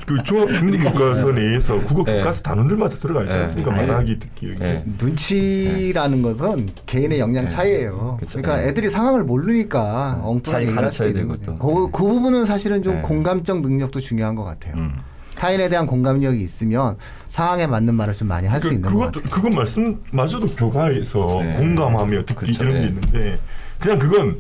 그 0.08 0.24
중등 0.24 0.80
교과서 0.80 1.32
내에서 1.32 1.80
국어 1.84 2.04
네. 2.04 2.18
교과서 2.18 2.42
단원들마다 2.42 2.98
들어가 2.98 3.22
있지 3.24 3.34
네. 3.36 3.42
않습니까? 3.42 3.72
말하기 3.72 4.20
듣기 4.20 4.46
이렇게. 4.48 4.64
네. 4.64 4.84
눈치라는 4.98 6.22
것은 6.22 6.68
개인의 6.86 7.20
역량 7.20 7.44
네. 7.44 7.50
차이예요. 7.50 8.18
그쵸. 8.20 8.40
그러니까 8.40 8.64
네. 8.64 8.70
애들이 8.70 8.90
상황을 8.90 9.24
모르니까 9.24 10.20
엉뚱하게 10.24 10.68
가르쳐야 10.74 11.14
되고 11.14 11.30
거죠. 11.30 11.58
또. 11.58 11.58
그, 11.58 11.92
그 11.92 12.08
부분은 12.08 12.46
사실은 12.46 12.82
좀 12.82 12.96
네. 12.96 13.02
공감적 13.02 13.62
능력도 13.62 14.00
중요한 14.00 14.34
것 14.36 14.44
같아요. 14.44 14.76
음. 14.78 14.96
타인에 15.46 15.70
대한 15.70 15.86
공감력이 15.86 16.42
있으면 16.42 16.98
상황에 17.30 17.68
맞는 17.68 17.94
말을 17.94 18.16
좀 18.16 18.28
많이 18.28 18.48
할수 18.48 18.70
그, 18.70 18.74
있는 18.74 18.90
것 18.90 18.98
그것도 18.98 19.22
같아요. 19.22 19.32
그건 19.32 19.52
말씀마저도 19.54 20.48
교과에서 20.56 21.40
네. 21.44 21.54
공감하며 21.54 22.26
듣기 22.26 22.54
그렇죠. 22.54 22.64
이런 22.64 22.74
게 22.74 22.80
네. 22.80 22.88
있는데 22.88 23.40
그냥 23.80 24.00
그건 24.00 24.38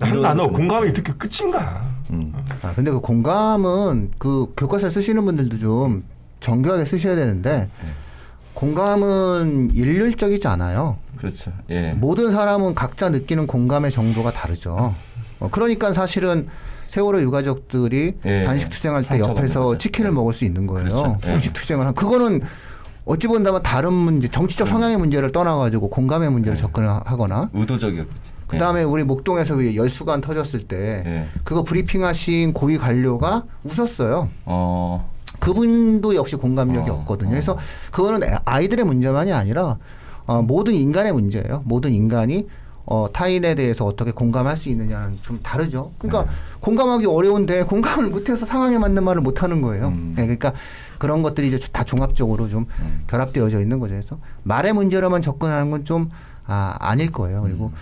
단어 0.00 0.48
공감하며 0.48 0.92
듣기 0.92 1.12
끝인가? 1.12 1.84
음. 2.10 2.34
아, 2.62 2.72
근데 2.74 2.90
그 2.90 3.00
공감은 3.00 4.10
그 4.18 4.52
교과서 4.56 4.90
쓰시는 4.90 5.24
분들도 5.24 5.58
좀 5.58 6.02
정교하게 6.40 6.84
쓰셔야 6.84 7.14
되는데 7.14 7.68
네. 7.80 7.90
공감은 8.54 9.70
일률적이지 9.72 10.48
않아요. 10.48 10.98
그렇죠. 11.16 11.52
예. 11.70 11.92
모든 11.92 12.32
사람은 12.32 12.74
각자 12.74 13.08
느끼는 13.08 13.46
공감의 13.46 13.92
정도가 13.92 14.32
다르죠. 14.32 14.94
어, 15.38 15.48
그러니까 15.50 15.92
사실은 15.92 16.48
세월호 16.88 17.20
유가족들이 17.22 18.14
예, 18.24 18.44
단식 18.44 18.70
투쟁할 18.70 19.02
때 19.02 19.18
옆에서. 19.18 19.78
치킨을 19.78 20.10
예. 20.10 20.14
먹을 20.14 20.32
수 20.32 20.44
있는 20.44 20.66
거예요. 20.66 20.88
그렇죠. 20.88 21.18
예. 21.26 21.36
투쟁을 21.52 21.86
한 21.86 21.94
그거는 21.94 22.40
어찌 23.04 23.26
본다면 23.26 23.62
다른 23.62 23.92
문제, 23.92 24.28
정치적 24.28 24.66
성향의 24.66 24.96
문제를 24.96 25.30
떠나가지고 25.32 25.90
공감의 25.90 26.30
문제를 26.30 26.56
예. 26.56 26.60
접근하거나 26.60 27.50
의도적이었겠지. 27.52 28.32
그 28.46 28.58
다음에 28.58 28.82
우리 28.82 29.02
목동에서 29.04 29.56
왜 29.56 29.74
열수관 29.74 30.20
터졌을 30.20 30.60
때 30.68 31.02
예. 31.06 31.26
그거 31.44 31.62
브리핑하신 31.64 32.52
고위 32.52 32.78
관료가 32.78 33.44
웃었어요. 33.64 34.28
어. 34.44 35.10
그분도 35.40 36.14
역시 36.14 36.36
공감력이 36.36 36.88
어, 36.90 36.94
없거든요. 36.94 37.28
어. 37.28 37.32
그래서 37.32 37.58
그거는 37.90 38.22
애- 38.26 38.36
아이들의 38.44 38.84
문제만이 38.84 39.32
아니라 39.32 39.76
어, 40.26 40.40
모든 40.42 40.74
인간의 40.74 41.12
문제예요. 41.12 41.62
모든 41.66 41.92
인간이 41.92 42.46
어, 42.86 43.08
타인에 43.12 43.54
대해서 43.54 43.84
어떻게 43.86 44.10
공감할 44.10 44.56
수 44.56 44.68
있느냐는 44.68 45.18
좀 45.22 45.40
다르죠. 45.42 45.92
그러니까 45.98 46.24
네. 46.30 46.36
공감하기 46.60 47.06
어려운데 47.06 47.62
공감을 47.64 48.10
못해서 48.10 48.44
상황에 48.44 48.78
맞는 48.78 49.02
말을 49.04 49.22
못하는 49.22 49.62
거예요. 49.62 49.88
음. 49.88 50.12
네, 50.16 50.22
그러니까 50.22 50.52
그런 50.98 51.22
것들이 51.22 51.48
이제 51.48 51.58
다 51.72 51.84
종합적으로 51.84 52.48
좀 52.48 52.66
음. 52.80 53.04
결합되어져 53.06 53.60
있는 53.60 53.78
거죠. 53.78 53.94
그래서 53.94 54.18
말의 54.42 54.72
문제로만 54.74 55.22
접근하는 55.22 55.70
건 55.70 55.84
좀 55.84 56.10
아, 56.46 56.76
아닐 56.78 57.10
거예요. 57.10 57.42
그리고 57.42 57.66
음. 57.66 57.72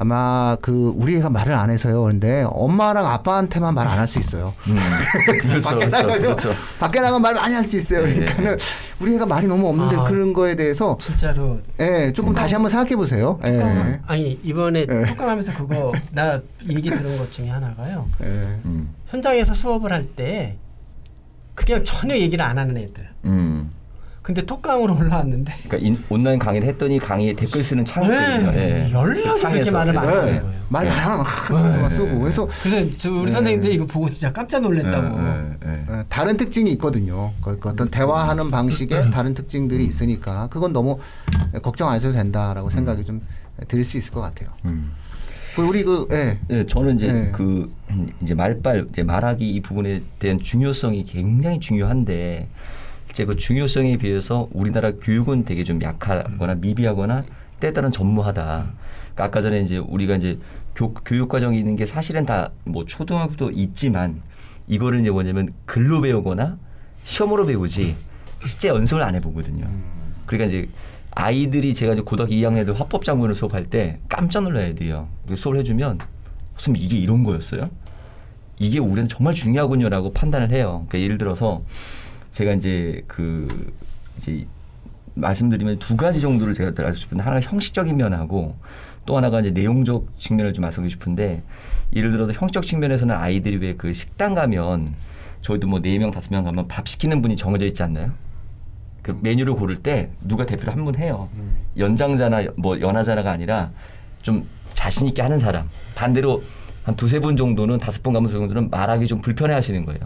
아마 0.00 0.56
그 0.62 0.92
우리 0.94 1.16
애가 1.16 1.28
말을 1.28 1.52
안 1.54 1.70
해서요. 1.70 2.02
그런데 2.02 2.44
엄마랑 2.50 3.04
아빠한테만 3.04 3.74
말 3.74 3.88
안 3.88 3.98
할 3.98 4.06
수 4.06 4.20
있어요. 4.20 4.54
음. 4.68 4.76
그렇죠. 5.26 5.60
밖에 5.70 5.86
그렇죠. 5.88 5.96
나가면 5.96 6.22
그렇죠. 6.22 6.52
밖에 6.78 7.00
나가면 7.00 7.20
말 7.22 7.34
많이 7.34 7.52
할 7.54 7.64
수 7.64 7.76
있어요. 7.76 8.02
네, 8.06 8.14
그러니까는 8.14 8.56
우리 9.00 9.16
애가 9.16 9.26
말이 9.26 9.48
너무 9.48 9.68
없는데 9.68 9.96
아. 9.96 10.04
그런 10.04 10.32
거에 10.32 10.54
대해서 10.54 10.96
진짜로 11.00 11.58
예, 11.80 12.12
조금 12.12 12.32
다시 12.32 12.54
한번 12.54 12.70
생각해 12.70 12.94
보세요. 12.94 13.40
예. 13.44 13.48
톡강- 13.50 14.00
아니 14.06 14.38
이번에 14.44 14.86
네. 14.86 15.04
톡강하면서 15.06 15.54
그거 15.54 15.92
나 16.12 16.40
얘기 16.68 16.90
들은 16.90 17.18
것 17.18 17.32
중에 17.32 17.48
하나가요. 17.48 18.06
예. 18.22 18.26
음. 18.66 18.94
현장에서 19.08 19.52
수업을 19.52 19.92
할 19.92 20.06
때 20.14 20.56
그냥 21.56 21.82
전혀 21.84 22.16
얘기를 22.16 22.44
안 22.44 22.56
하는 22.56 22.76
애들. 22.76 23.08
음. 23.24 23.72
근데 24.28 24.44
톡강으로 24.44 24.94
올라왔는데 24.94 25.54
그러니까 25.68 25.78
인, 25.78 26.04
온라인 26.10 26.38
강의를 26.38 26.68
했더니 26.68 26.98
강의에 26.98 27.32
댓글 27.32 27.62
쓰는 27.62 27.82
창이 27.82 28.08
있거든요. 28.08 28.50
네, 28.50 28.86
예. 28.86 28.92
연락이 28.92 29.22
그렇게 29.22 29.40
창에서. 29.40 29.72
말을 29.72 29.92
많이 29.94 30.06
네. 30.06 30.14
하는 30.14 30.34
예. 30.34 30.40
거예요. 30.40 30.54
말 30.68 30.84
네. 30.84 30.90
많아 30.90 31.22
하면서만 31.22 31.90
쓰고 31.90 32.18
그래서 32.18 32.48
그래서 32.62 32.98
저 32.98 33.10
우리 33.10 33.24
네. 33.24 33.32
선생님들 33.32 33.72
이거 33.72 33.86
보고 33.86 34.06
진짜 34.10 34.30
깜짝 34.30 34.60
놀랐다고. 34.60 35.18
예, 35.18 35.56
예, 35.64 35.70
예. 35.70 35.98
예, 36.00 36.04
다른 36.10 36.36
특징이 36.36 36.70
있거든요. 36.72 37.32
그, 37.40 37.58
그 37.58 37.70
어떤 37.70 37.88
대화하는 37.88 38.50
방식에 38.50 39.10
다른 39.10 39.32
특징들이 39.32 39.86
있으니까 39.86 40.48
그건 40.50 40.74
너무 40.74 40.98
걱정 41.62 41.88
안 41.88 41.94
하셔도 41.94 42.12
된다라고 42.12 42.68
생각이 42.68 43.06
좀들수 43.06 43.96
있을 43.96 44.10
것 44.10 44.20
같아요. 44.20 44.50
음. 44.66 44.92
그리고 45.56 45.70
우리 45.70 45.84
그 45.84 46.06
예. 46.12 46.38
예, 46.50 46.66
저는 46.66 46.96
이제 46.96 47.10
네. 47.10 47.30
그 47.32 47.72
음, 47.92 48.10
이제 48.20 48.34
말빨 48.34 48.88
이제 48.92 49.02
말하기 49.02 49.50
이 49.50 49.62
부분에 49.62 50.02
대한 50.18 50.36
중요성이 50.36 51.06
굉장히 51.06 51.60
중요한데 51.60 52.46
이제 53.10 53.24
그 53.24 53.36
중요성에 53.36 53.96
비해서 53.96 54.48
우리나라 54.52 54.92
교육은 54.92 55.44
되게 55.44 55.64
좀 55.64 55.82
약하거나 55.82 56.56
미비하거나 56.56 57.22
때따른 57.60 57.90
전무하다. 57.90 58.42
그러니까 59.14 59.24
아까 59.24 59.40
전에 59.40 59.60
이제 59.60 59.78
우리가 59.78 60.16
이제 60.16 60.38
교, 60.74 60.94
교육 60.94 61.28
과정이 61.28 61.58
있는 61.58 61.76
게 61.76 61.86
사실은 61.86 62.24
다 62.24 62.50
뭐 62.64 62.84
초등학교도 62.84 63.50
있지만 63.52 64.20
이거를 64.68 65.00
이제 65.00 65.10
뭐냐면 65.10 65.52
글로 65.64 66.00
배우거나 66.00 66.58
시험으로 67.04 67.46
배우지 67.46 67.96
실제 68.44 68.68
연습을 68.68 69.02
안 69.02 69.14
해보거든요. 69.16 69.66
그러니까 70.26 70.46
이제 70.48 70.68
아이들이 71.10 71.74
제가 71.74 71.94
이제 71.94 72.02
고등학교 72.02 72.34
2학년 72.34 72.66
때 72.66 72.72
화법 72.72 73.04
장문을 73.04 73.34
수업할 73.34 73.66
때 73.66 73.98
깜짝 74.08 74.46
애들이요. 74.54 75.08
그 75.26 75.36
수업을 75.36 75.58
해주면 75.60 75.98
선생님 76.56 76.82
이게 76.82 76.96
이런 76.98 77.24
거였어요? 77.24 77.70
이게 78.58 78.78
우리는 78.78 79.08
정말 79.08 79.34
중요하군요라고 79.34 80.12
판단을 80.12 80.50
해요. 80.50 80.84
그러니까 80.88 81.00
예를 81.00 81.18
들어서 81.18 81.62
제가 82.38 82.52
이제 82.52 83.02
그 83.08 83.48
이제 84.16 84.46
말씀드리면 85.14 85.80
두 85.80 85.96
가지 85.96 86.20
정도를 86.20 86.54
제가 86.54 86.70
알고 86.84 86.94
싶은데 86.94 87.24
하나가 87.24 87.40
형식적인 87.44 87.96
면하고 87.96 88.54
또 89.06 89.16
하나가 89.16 89.40
이제 89.40 89.50
내용적 89.50 90.16
측면을 90.18 90.52
좀 90.52 90.62
말씀드리고 90.62 90.88
싶은데 91.00 91.42
예를 91.96 92.12
들어서 92.12 92.32
형식적 92.32 92.62
측면에서는 92.64 93.12
아이들이 93.12 93.56
왜 93.56 93.74
그 93.76 93.92
식당 93.92 94.36
가면 94.36 94.94
저희도 95.40 95.66
뭐 95.66 95.80
네 95.80 95.98
명 95.98 96.12
다섯 96.12 96.30
명 96.32 96.44
가면 96.44 96.68
밥 96.68 96.86
시키는 96.86 97.22
분이 97.22 97.34
정해져 97.36 97.66
있지 97.66 97.82
않나요? 97.82 98.12
그 99.02 99.18
메뉴를 99.20 99.54
고를 99.54 99.74
때 99.82 100.10
누가 100.20 100.46
대표를 100.46 100.72
한 100.72 100.84
분 100.84 100.94
해요. 100.94 101.28
연장자나 101.76 102.52
뭐 102.56 102.78
연하자나가 102.78 103.32
아니라 103.32 103.72
좀 104.22 104.46
자신 104.74 105.08
있게 105.08 105.22
하는 105.22 105.40
사람 105.40 105.68
반대로 105.96 106.44
한 106.84 106.94
두세 106.94 107.18
번 107.18 107.36
정도는 107.36 107.78
다섯 107.78 108.00
번 108.04 108.12
가면 108.12 108.30
정도는 108.30 108.70
말하기 108.70 109.08
좀 109.08 109.20
불편해 109.22 109.54
하시는 109.54 109.84
거예요. 109.84 109.98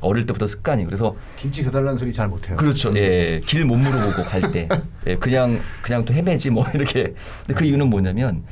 어릴 0.00 0.26
때부터 0.26 0.46
습관이. 0.46 0.84
그래서 0.84 1.16
김치 1.38 1.62
사달라는 1.62 1.96
소리 1.98 2.12
잘 2.12 2.28
못해요. 2.28 2.56
그렇죠. 2.56 2.94
예. 2.96 3.40
길 3.44 3.64
못 3.64 3.76
물어보고 3.76 4.22
갈 4.24 4.52
때. 4.52 4.68
예. 5.06 5.16
그냥, 5.16 5.58
그냥 5.82 6.04
또 6.04 6.12
헤매지 6.12 6.50
뭐 6.50 6.66
이렇게. 6.74 7.14
근데 7.46 7.54
그 7.54 7.64
이유는 7.64 7.88
뭐냐면 7.88 8.42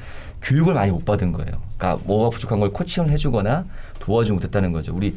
교육을 0.43 0.75
많이 0.75 0.91
못 0.91 1.05
받은 1.05 1.33
거예요. 1.33 1.61
그러니까 1.77 2.03
뭐가 2.07 2.31
부족한 2.31 2.61
걸 2.61 2.71
코칭을 2.73 3.11
해주거나 3.11 3.65
도와주지 4.01 4.33
못했다는 4.33 4.73
거죠. 4.73 4.95
우리 4.95 5.17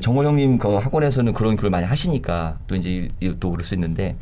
정원 0.00 0.26
형님 0.26 0.58
그 0.58 0.76
학원에서는 0.76 1.32
그런 1.32 1.56
교육을 1.56 1.70
많이 1.70 1.84
하시니까 1.86 2.58
또 2.66 2.74
이제 2.76 3.08
이- 3.20 3.34
또 3.40 3.50
그럴 3.50 3.64
수 3.64 3.74
있는데 3.74 4.16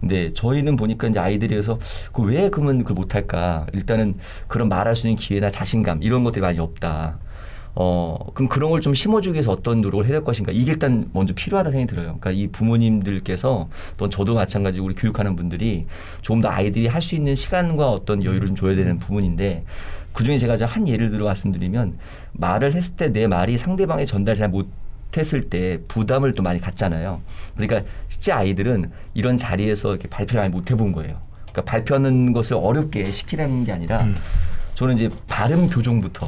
근데 0.00 0.32
저희는 0.32 0.76
보니까 0.76 1.08
이제 1.08 1.18
아이들이어서 1.20 1.78
그 2.12 2.22
왜 2.22 2.50
그러면 2.50 2.78
그걸 2.78 2.94
못할까? 2.94 3.66
일단은 3.72 4.14
그런 4.48 4.68
말할 4.68 4.94
수 4.96 5.06
있는 5.08 5.16
기회나 5.16 5.48
자신감 5.50 6.02
이런 6.02 6.24
것들이 6.24 6.40
많이 6.42 6.58
없다. 6.58 7.18
어, 7.74 8.18
그럼 8.34 8.48
그런 8.48 8.70
걸 8.70 8.80
좀 8.82 8.94
심어주기 8.94 9.34
위해서 9.34 9.52
어떤 9.52 9.80
노력을 9.80 10.04
해야 10.04 10.12
될 10.12 10.24
것인가? 10.24 10.52
이게 10.52 10.72
일단 10.72 11.08
먼저 11.12 11.32
필요하다 11.34 11.70
생각이 11.70 11.86
들어요. 11.90 12.18
그러니까 12.20 12.30
이 12.32 12.48
부모님들께서 12.48 13.68
또 13.96 14.08
저도 14.08 14.34
마찬가지 14.34 14.80
우리 14.80 14.94
교육하는 14.94 15.36
분들이 15.36 15.86
좀더 16.22 16.48
아이들이 16.48 16.86
할 16.88 17.00
수 17.02 17.14
있는 17.14 17.34
시간과 17.34 17.90
어떤 17.90 18.22
여유를 18.24 18.48
좀 18.48 18.56
줘야 18.56 18.74
되는 18.76 18.98
부분인데 18.98 19.64
그 20.12 20.22
중에 20.24 20.38
제가 20.38 20.56
한 20.66 20.86
예를 20.86 21.10
들어 21.10 21.24
말씀드리면 21.24 21.98
말을 22.32 22.74
했을 22.74 22.96
때 22.96 23.08
내 23.08 23.26
말이 23.26 23.56
상대방에 23.58 24.04
전달 24.04 24.34
잘 24.34 24.48
못 24.48 24.68
했을 25.16 25.48
때 25.50 25.78
부담을 25.88 26.34
또 26.34 26.42
많이 26.42 26.58
갖잖아요. 26.60 27.20
그러니까 27.54 27.82
실제 28.08 28.32
아이들은 28.32 28.90
이런 29.14 29.36
자리에서 29.36 29.90
이렇게 29.90 30.08
발표를 30.08 30.40
많이 30.40 30.52
못 30.52 30.70
해본 30.70 30.92
거예요. 30.92 31.16
그러니까 31.50 31.62
발표하는 31.70 32.32
것을 32.32 32.56
어렵게 32.56 33.10
시키라는 33.12 33.64
게 33.64 33.72
아니라 33.72 34.04
음. 34.04 34.16
저는 34.74 34.94
이제 34.94 35.10
발음 35.28 35.68
교정부터 35.68 36.26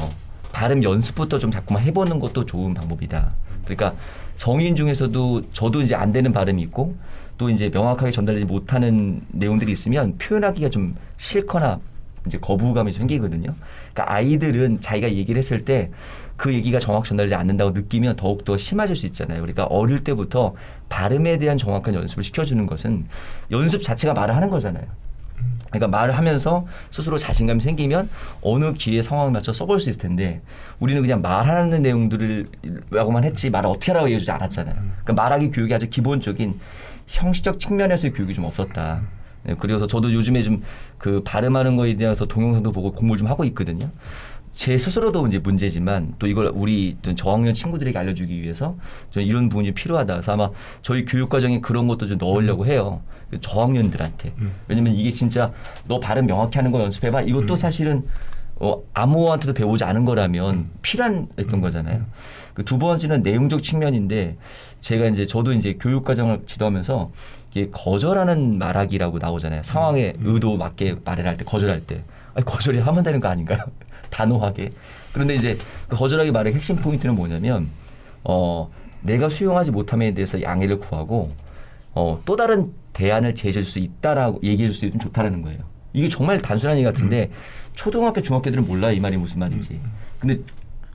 발음 0.55 0.83
연습부터 0.83 1.39
좀 1.39 1.51
자꾸만 1.51 1.83
해보는 1.83 2.21
것도 2.21 2.47
좋은 2.47 2.73
방법이다. 2.73 3.35
그러니까 3.65 3.95
성인 4.37 4.77
중에서도 4.77 5.51
저도 5.53 5.83
이제 5.83 5.95
안 5.95 6.13
되는 6.13 6.33
발음이 6.33 6.63
있고 6.63 6.97
또 7.37 7.51
이제 7.51 7.69
명확하게 7.69 8.11
전달되지 8.13 8.47
못하는 8.47 9.21
내용들이 9.33 9.71
있으면 9.73 10.17
표현하기가 10.19 10.71
좀 10.71 10.97
싫거나 11.17 11.81
이제 12.27 12.39
거부감이 12.39 12.93
생기거든요. 12.93 13.55
그러니까 13.93 14.15
아이들은 14.15 14.81
자기가 14.81 15.13
얘기를 15.13 15.39
했을 15.39 15.65
때 15.65 15.91
그 16.37 16.53
얘기가 16.53 16.79
정확히 16.79 17.09
전달되지 17.09 17.35
않는다고 17.35 17.71
느끼면 17.71 18.17
더욱더 18.17 18.57
심해질 18.57 18.97
수 18.97 19.07
있잖아요. 19.07 19.41
그러니까 19.41 19.65
어릴 19.65 20.03
때부터 20.03 20.55
발음에 20.89 21.39
대한 21.39 21.57
정확한 21.57 21.95
연습을 21.95 22.25
시켜주는 22.25 22.67
것은 22.67 23.07
연습 23.51 23.83
자체가 23.83 24.15
말을 24.15 24.35
하는 24.35 24.51
거잖아요. 24.51 24.85
그러니까 25.79 25.99
말을 25.99 26.17
하면서 26.17 26.67
스스로 26.91 27.19
자신감이 27.19 27.61
생기면 27.61 28.09
어느 28.43 28.73
기회 28.73 29.03
상황에 29.03 29.31
맞춰 29.31 29.53
써볼 29.53 29.81
수 29.81 29.91
있을 29.91 30.01
텐데 30.01 30.43
우리는 30.81 31.01
그냥 31.03 31.21
말하는 31.21 31.83
내용들을라고만 31.83 33.25
했지 33.25 33.51
말을 33.51 33.69
어떻게 33.69 33.93
하라고 33.93 34.07
얘기해주지 34.09 34.31
않았잖아요. 34.31 34.75
그러니까 34.75 35.13
말하기 35.15 35.51
교육이 35.51 35.75
아주 35.75 35.89
기본적인 35.89 36.59
형식적 37.07 37.59
측면에서의 37.59 38.13
교육이 38.13 38.35
좀 38.35 38.45
없었다. 38.45 39.03
네, 39.45 39.55
그래서 39.59 39.87
저도 39.87 40.13
요즘에 40.13 40.43
좀 40.43 40.63
그 41.05 41.23
발음하는 41.23 41.77
거에 41.77 41.97
대해서 41.97 42.25
동영상도 42.25 42.73
보고 42.73 42.91
공부를 42.91 43.19
좀 43.19 43.29
하고 43.29 43.45
있거든요. 43.45 43.91
제 44.53 44.79
스스로도 44.79 45.27
이제 45.27 45.39
문제지만 45.39 46.15
또 46.19 46.27
이걸 46.27 46.51
우리 46.55 46.97
좀 47.03 47.15
저학년 47.15 47.53
친구들에게 47.53 47.99
알려주기 47.99 48.41
위해서 48.41 48.75
저는 49.11 49.27
이런 49.29 49.51
부분이 49.51 49.73
필요하다. 49.73 50.15
그래서 50.15 50.33
아마 50.33 50.49
저희 50.81 51.05
교육 51.05 51.29
과정에 51.29 51.61
그런 51.61 51.89
것도 51.89 52.07
좀 52.07 52.17
넣으려고 52.17 52.65
해요. 52.65 53.03
그 53.31 53.41
저학년들한테. 53.41 54.35
왜냐면 54.69 54.95
이게 54.95 55.11
진짜 55.13 55.53
너 55.87 55.99
발음 56.01 56.27
명확히 56.27 56.59
하는 56.59 56.71
거 56.71 56.81
연습해봐. 56.83 57.23
이것도 57.23 57.57
사실은 57.57 58.07
어, 58.57 58.81
아무한테도 58.95 59.53
배우지 59.55 59.83
않은 59.85 60.05
거라면 60.05 60.71
필요한 60.83 61.29
했던 61.39 61.61
거잖아요. 61.61 62.05
그 62.55 62.63
두 62.63 62.79
번째는 62.79 63.23
내용적 63.23 63.63
측면인데 63.65 64.37
제가 64.81 65.07
이제 65.07 65.27
저도 65.27 65.53
이제 65.53 65.77
교육 65.81 66.05
과정을 66.05 66.43
지도하면서 66.47 67.11
이게 67.51 67.69
거절하는 67.73 68.59
말하기라고 68.59 69.19
나오잖아요. 69.19 69.63
상황에 69.65 70.15
의도 70.21 70.57
맞게 70.57 70.97
말을 71.05 71.27
할 71.27 71.37
때 71.37 71.45
거절할 71.45 71.81
때 71.81 72.05
아니, 72.35 72.45
거절이 72.45 72.79
하면 72.79 73.03
되는 73.03 73.19
거 73.19 73.27
아닌가요? 73.29 73.59
단호하게. 74.11 74.71
그런데 75.13 75.35
이제 75.35 75.59
그 75.89 75.97
거절하기 75.97 76.31
말의 76.31 76.55
핵심 76.55 76.77
포인트는 76.77 77.17
뭐냐면 77.17 77.69
어 78.23 78.71
내가 79.03 79.29
수용하지 79.29 79.73
못함에 79.73 80.15
대해서 80.15 80.41
양해를 80.41 80.79
구하고 80.79 81.33
어, 81.95 82.21
또 82.25 82.37
다른 82.37 82.73
대안을 82.93 83.35
제시할 83.35 83.65
수 83.65 83.79
있다라고 83.79 84.41
얘기해 84.43 84.69
줄 84.69 84.75
수 84.75 84.87
있으면 84.87 85.01
좋다라는 85.01 85.43
거예요. 85.43 85.61
이게 85.93 86.09
정말 86.09 86.41
단순한 86.41 86.77
얘기 86.77 86.85
같은데 86.85 87.31
초등학교 87.75 88.21
중학교들은 88.21 88.67
몰라 88.67 88.91
이 88.91 89.01
말이 89.01 89.17
무슨 89.17 89.41
말인지. 89.41 89.81
근데 90.19 90.41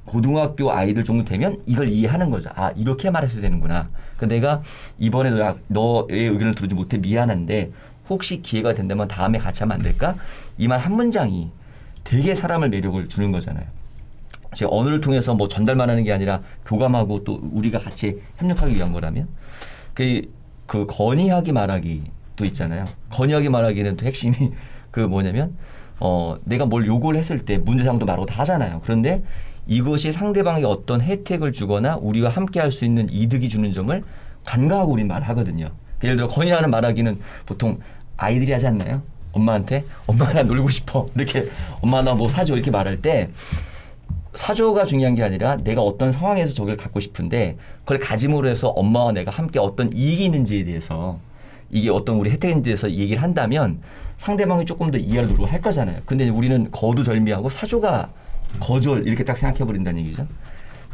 고등학교 0.05 0.71
아이들 0.71 1.03
정도 1.03 1.23
되면 1.23 1.57
이걸 1.65 1.87
이해하는 1.87 2.31
거죠. 2.31 2.49
아 2.55 2.71
이렇게 2.71 3.09
말했어야 3.09 3.41
되는구나. 3.41 3.89
그 4.17 4.25
내가 4.25 4.61
이번에 4.97 5.29
너, 5.31 5.55
너의 5.67 6.25
의견을 6.27 6.55
들어주지 6.55 6.75
못해 6.75 6.97
미안한데 6.97 7.71
혹시 8.09 8.41
기회가 8.41 8.73
된다면 8.73 9.07
다음에 9.07 9.37
같이 9.37 9.61
하면 9.63 9.77
안 9.77 9.81
될까? 9.83 10.15
이 10.57 10.67
말 10.67 10.79
한 10.79 10.93
문장이 10.95 11.49
되게 12.03 12.33
사람을 12.35 12.69
매력을 12.69 13.07
주는 13.07 13.31
거잖아요. 13.31 13.65
제가 14.55 14.71
언어를 14.73 14.99
통해서 14.99 15.35
뭐 15.35 15.47
전달만 15.47 15.89
하는 15.89 16.03
게 16.03 16.11
아니라 16.11 16.41
교감하고 16.65 17.23
또 17.23 17.39
우리가 17.53 17.77
같이 17.77 18.19
협력하기 18.37 18.75
위한 18.75 18.91
거라면 18.91 19.27
그, 19.93 20.21
그 20.69 20.85
건의하기 20.85 21.51
말하기 21.51 22.03
또 22.35 22.45
있잖아요. 22.45 22.85
건의하기 23.09 23.49
말하기는 23.49 23.97
또 23.97 24.05
핵심이 24.05 24.35
그 24.91 24.99
뭐냐면 24.99 25.57
어 25.99 26.37
내가 26.45 26.65
뭘 26.67 26.85
요구를 26.85 27.19
했을 27.19 27.39
때 27.39 27.57
문제상도 27.57 28.05
말하고 28.05 28.27
다 28.27 28.39
하잖아요. 28.41 28.79
그런데 28.83 29.23
이것이 29.65 30.11
상대방에게 30.11 30.67
어떤 30.67 31.01
혜택을 31.01 31.51
주거나 31.51 31.97
우리가 31.97 32.29
함께 32.29 32.59
할 32.59 32.71
수 32.71 32.85
있는 32.85 33.07
이득이 33.09 33.49
주는 33.49 33.73
점을 33.73 34.03
간과하고 34.45 34.93
우리 34.93 35.03
말하거든요. 35.05 35.71
예를 36.03 36.15
들어 36.17 36.27
건의하는 36.27 36.69
말하기는 36.69 37.19
보통 37.47 37.79
아이들이 38.15 38.51
하지 38.51 38.67
않나요? 38.67 39.01
엄마한테 39.31 39.83
엄마 40.05 40.31
나 40.31 40.43
놀고 40.43 40.69
싶어 40.69 41.07
이렇게 41.15 41.49
엄마 41.81 42.03
나 42.03 42.13
뭐 42.13 42.29
사줘 42.29 42.53
이렇게 42.53 42.69
말할 42.69 43.01
때 43.01 43.29
사조가 44.33 44.85
중요한 44.85 45.15
게 45.15 45.23
아니라 45.23 45.57
내가 45.57 45.81
어떤 45.81 46.11
상황에서 46.11 46.53
저걸 46.53 46.77
갖고 46.77 46.99
싶은데 46.99 47.57
그걸 47.81 47.99
가짐으로 47.99 48.47
해서 48.47 48.69
엄마와 48.69 49.11
내가 49.11 49.31
함께 49.31 49.59
어떤 49.59 49.91
이익이 49.91 50.25
있는지에 50.25 50.63
대해서 50.65 51.19
이게 51.71 51.89
어떤 51.89 52.15
우리 52.17 52.29
혜택인지에 52.31 52.63
대해서 52.71 52.89
얘기를 52.91 53.21
한다면 53.21 53.79
상대방이 54.17 54.65
조금 54.65 54.91
더 54.91 54.97
이해를 54.97 55.27
누르고 55.29 55.45
할 55.45 55.61
거잖아요. 55.61 56.01
근데 56.05 56.27
우리는 56.29 56.69
거두절미하고 56.71 57.49
사조가 57.49 58.09
거절 58.59 59.07
이렇게 59.07 59.23
딱 59.23 59.37
생각해 59.37 59.65
버린다는 59.65 60.01
얘기죠. 60.01 60.27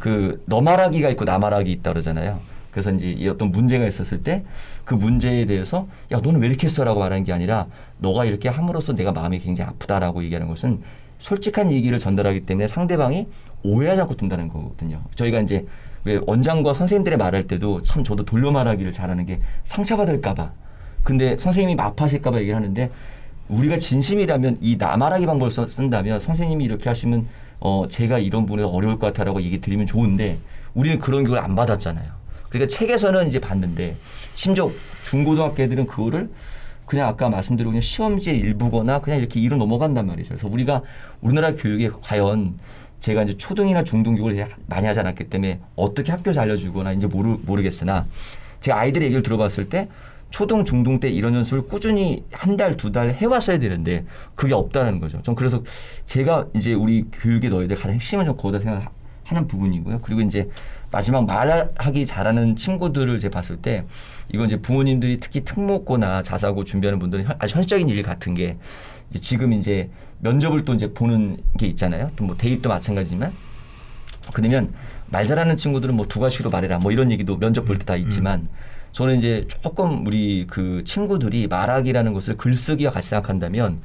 그 0.00 0.42
너 0.46 0.60
말하기가 0.60 1.08
있고 1.10 1.24
나 1.24 1.38
말하기 1.38 1.70
있다 1.72 1.92
그러잖아요. 1.92 2.40
그래서 2.70 2.90
이제 2.90 3.06
이 3.10 3.26
어떤 3.28 3.50
문제가 3.50 3.86
있었을 3.86 4.22
때 4.22 4.44
그 4.84 4.94
문제에 4.94 5.46
대해서 5.46 5.88
야 6.12 6.20
너는 6.22 6.40
왜 6.40 6.46
이렇게 6.48 6.66
했어라고 6.66 7.00
말하는 7.00 7.24
게 7.24 7.32
아니라 7.32 7.66
너가 7.98 8.24
이렇게 8.24 8.48
함으로써 8.48 8.92
내가 8.94 9.12
마음이 9.12 9.38
굉장히 9.40 9.70
아프다라고 9.70 10.22
얘기하는 10.24 10.46
것은 10.48 10.82
솔직한 11.18 11.70
얘기를 11.72 11.98
전달하기 11.98 12.40
때문에 12.46 12.68
상대방이 12.68 13.26
오해하지 13.62 14.02
않고 14.02 14.16
든다는 14.16 14.48
거거든요. 14.48 15.02
저희가 15.14 15.40
이제 15.40 15.66
왜 16.04 16.20
원장과 16.26 16.72
선생님들의 16.72 17.18
말할 17.18 17.44
때도 17.44 17.82
참 17.82 18.04
저도 18.04 18.24
돌려 18.24 18.50
말하기를 18.52 18.92
잘하는 18.92 19.26
게 19.26 19.38
상처받을까봐. 19.64 20.52
근데 21.02 21.36
선생님이 21.38 21.80
아파하실까봐 21.80 22.38
얘기를 22.38 22.54
하는데 22.56 22.90
우리가 23.48 23.78
진심이라면 23.78 24.58
이 24.60 24.76
나 24.76 24.96
말하기 24.96 25.24
방법을 25.26 25.50
써- 25.50 25.66
쓴다면 25.66 26.20
선생님이 26.20 26.64
이렇게 26.64 26.88
하시면 26.88 27.26
어 27.60 27.86
제가 27.88 28.18
이런 28.18 28.42
부분에서 28.44 28.68
어려울 28.68 28.98
것 28.98 29.06
같아라고 29.08 29.40
얘기 29.42 29.60
드리면 29.60 29.86
좋은데 29.86 30.38
우리는 30.74 30.98
그런 30.98 31.22
교육을 31.24 31.38
안 31.38 31.54
받았잖아요. 31.56 32.06
그러니까 32.50 32.68
책에서는 32.76 33.28
이제 33.28 33.38
봤는데 33.40 33.96
심지어 34.34 34.70
중고등학교 35.02 35.62
애들은 35.62 35.86
그거를 35.86 36.28
그냥 36.86 37.08
아까 37.08 37.28
말씀드린 37.28 37.72
그냥 37.72 37.82
시험지의 37.82 38.38
일부거나 38.38 39.00
그냥 39.00 39.18
이렇게 39.18 39.40
이로 39.40 39.56
넘어간단 39.56 40.06
말이죠. 40.06 40.28
그래서 40.30 40.48
우리가 40.48 40.82
우리나라 41.20 41.52
교육에 41.52 41.90
과연 42.00 42.54
제가 43.00 43.24
이제 43.24 43.36
초등이나 43.36 43.84
중등 43.84 44.14
교육을 44.14 44.48
많이 44.66 44.86
하지 44.86 45.00
않았기 45.00 45.24
때문에 45.24 45.60
어떻게 45.74 46.12
학교에서 46.12 46.40
알려주거나 46.40 46.92
이제 46.92 47.06
모르, 47.06 47.38
모르겠으나 47.44 48.06
제가 48.60 48.78
아이들의 48.78 49.06
얘기를 49.06 49.22
들어봤을 49.22 49.68
때 49.68 49.88
초등, 50.30 50.64
중등 50.64 50.98
때 51.00 51.08
이런 51.08 51.34
연습을 51.34 51.62
꾸준히 51.68 52.24
한 52.32 52.56
달, 52.56 52.76
두 52.76 52.90
달 52.90 53.08
해왔어야 53.10 53.58
되는데 53.58 54.04
그게 54.34 54.54
없다는 54.54 54.98
거죠. 55.00 55.20
전 55.22 55.34
그래서 55.34 55.62
제가 56.04 56.46
이제 56.54 56.72
우리 56.74 57.04
교육에 57.12 57.48
너희들 57.48 57.76
가장 57.76 57.94
핵심은 57.94 58.24
좀 58.24 58.36
거기다 58.36 58.60
생각하는 58.62 59.46
부분이고요. 59.46 60.00
그리고 60.02 60.22
이제 60.22 60.48
마지막 60.92 61.26
말하기 61.26 62.06
잘하는 62.06 62.56
친구들을 62.56 63.18
제가 63.20 63.40
봤을 63.40 63.56
때 63.56 63.84
이건 64.32 64.46
이제 64.46 64.56
부모님들이 64.60 65.18
특히 65.20 65.44
특목고나 65.44 66.22
자사고 66.22 66.64
준비하는 66.64 66.98
분들은 66.98 67.24
현- 67.24 67.36
아주 67.38 67.56
현실적인 67.56 67.88
일 67.88 68.02
같은 68.02 68.34
게 68.34 68.56
이제 69.10 69.18
지금 69.20 69.52
이제 69.52 69.90
면접을 70.20 70.64
또 70.64 70.74
이제 70.74 70.92
보는 70.92 71.36
게 71.58 71.66
있잖아요. 71.66 72.08
또 72.16 72.24
뭐 72.24 72.36
대입도 72.36 72.68
마찬가지지만 72.68 73.32
그러면 74.32 74.72
말 75.08 75.26
잘하는 75.26 75.56
친구들은 75.56 75.94
뭐 75.94 76.06
두 76.06 76.18
가지로 76.20 76.50
말해라 76.50 76.78
뭐 76.78 76.90
이런 76.92 77.10
얘기도 77.10 77.38
면접 77.38 77.64
볼 77.64 77.78
때 77.78 77.84
다 77.84 77.96
있지만 77.96 78.48
저는 78.92 79.18
이제 79.18 79.46
조금 79.62 80.06
우리 80.06 80.46
그 80.48 80.82
친구들이 80.84 81.46
말하기라는 81.48 82.12
것을 82.14 82.36
글쓰기와 82.36 82.90
같이 82.92 83.10
생각한다면 83.10 83.80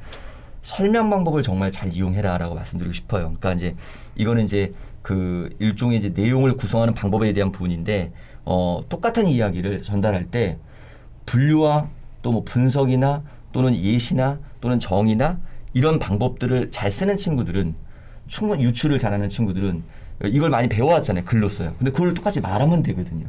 설명 0.62 1.10
방법을 1.10 1.42
정말 1.42 1.70
잘 1.70 1.92
이용해라라고 1.92 2.54
말씀드리고 2.54 2.92
싶어요. 2.94 3.34
그러니까 3.38 3.52
이제 3.52 3.74
이거는 4.16 4.44
이제 4.44 4.72
그 5.02 5.50
일종의 5.58 5.98
이제 5.98 6.10
내용을 6.10 6.56
구성하는 6.56 6.94
방법에 6.94 7.32
대한 7.32 7.52
부분인데 7.52 8.12
어 8.44 8.82
똑같은 8.88 9.26
이야기를 9.26 9.82
전달할 9.82 10.30
때 10.30 10.58
분류와 11.26 11.88
또 12.22 12.32
뭐 12.32 12.44
분석이나 12.44 13.22
또는 13.52 13.74
예시나 13.74 14.38
또는 14.60 14.78
정의나 14.78 15.38
이런 15.74 15.98
방법들을 15.98 16.70
잘 16.70 16.90
쓰는 16.92 17.16
친구들은 17.16 17.74
충분히 18.28 18.64
유추를 18.64 18.98
잘하는 18.98 19.28
친구들은 19.28 19.82
이걸 20.26 20.50
많이 20.50 20.68
배워왔잖아요. 20.68 21.24
글로써요. 21.24 21.74
근데 21.78 21.90
그걸 21.90 22.14
똑같이 22.14 22.40
말하면 22.40 22.82
되거든요. 22.84 23.26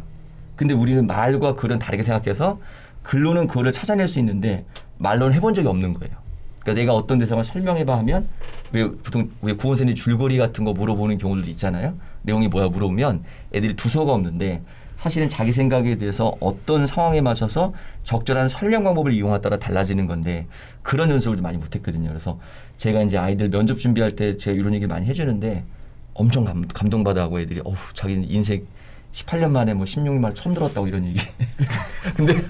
근데 0.55 0.73
우리는 0.73 1.07
말과 1.07 1.55
글은 1.55 1.79
다르게 1.79 2.03
생각해서 2.03 2.59
글로는 3.01 3.47
그거를 3.47 3.71
찾아낼 3.71 4.07
수 4.07 4.19
있는데 4.19 4.65
말로는 4.97 5.35
해본 5.35 5.55
적이 5.55 5.67
없는 5.69 5.93
거예요. 5.93 6.15
그러니까 6.63 6.81
내가 6.81 6.93
어떤 6.93 7.19
대상을 7.19 7.43
설명해봐 7.43 7.97
하면 7.99 8.27
왜 8.71 8.89
보통 8.89 9.29
왜 9.41 9.53
구원생이 9.53 9.93
줄거리 9.95 10.37
같은 10.37 10.63
거 10.63 10.73
물어보는 10.73 11.17
경우들도 11.17 11.49
있잖아요. 11.51 11.95
내용이 12.23 12.47
뭐야 12.47 12.69
물어보면 12.69 13.23
애들이 13.53 13.75
두서가 13.75 14.13
없는데 14.13 14.61
사실은 14.97 15.27
자기 15.27 15.51
생각에 15.51 15.97
대해서 15.97 16.33
어떤 16.39 16.87
상황에 16.87 17.19
맞춰서 17.19 17.73
적절한 18.03 18.47
설명 18.47 18.85
방법을 18.85 19.11
이용하에 19.11 19.41
따라 19.41 19.59
달라지는 19.59 20.07
건데 20.07 20.47
그런 20.81 21.11
연습을 21.11 21.37
많이 21.41 21.57
못했거든요. 21.57 22.07
그래서 22.07 22.39
제가 22.77 23.01
이제 23.01 23.17
아이들 23.17 23.49
면접 23.49 23.77
준비할 23.77 24.13
때 24.15 24.37
제가 24.37 24.55
이런 24.55 24.73
얘기를 24.73 24.87
많이 24.87 25.05
해주는데 25.05 25.65
엄청 26.13 26.45
감, 26.45 26.65
감동받아하고 26.67 27.41
애들이 27.41 27.59
어우 27.65 27.75
자기는 27.93 28.29
인생 28.29 28.65
18년 29.13 29.51
만에 29.51 29.73
뭐 29.73 29.85
16년 29.85 30.19
만에 30.19 30.33
처음 30.33 30.55
들었다고 30.55 30.87
이런 30.87 31.05
얘기. 31.05 31.19
근데 32.17 32.43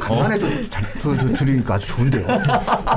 간만에 0.00 0.38
도 0.38 0.48
잘, 0.70 0.82
그, 1.02 1.16
저, 1.16 1.32
들으니까 1.34 1.74
아주 1.74 1.88
좋은데요. 1.88 2.26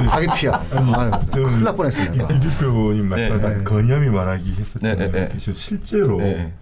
자기 0.09 0.27
피야. 0.39 0.65
아유, 0.71 1.11
큰일 1.31 1.63
날 1.63 1.75
뻔했어요. 1.75 2.13
이, 2.13 2.15
이 2.15 2.39
대표님 2.39 3.09
말씀하다 3.09 3.49
네. 3.49 3.63
건염이 3.63 4.09
말하기 4.09 4.53
했었잖아요. 4.53 4.95
네, 4.97 5.11
네, 5.11 5.29
네. 5.29 5.37
실제로 5.37 6.17
네. 6.19 6.53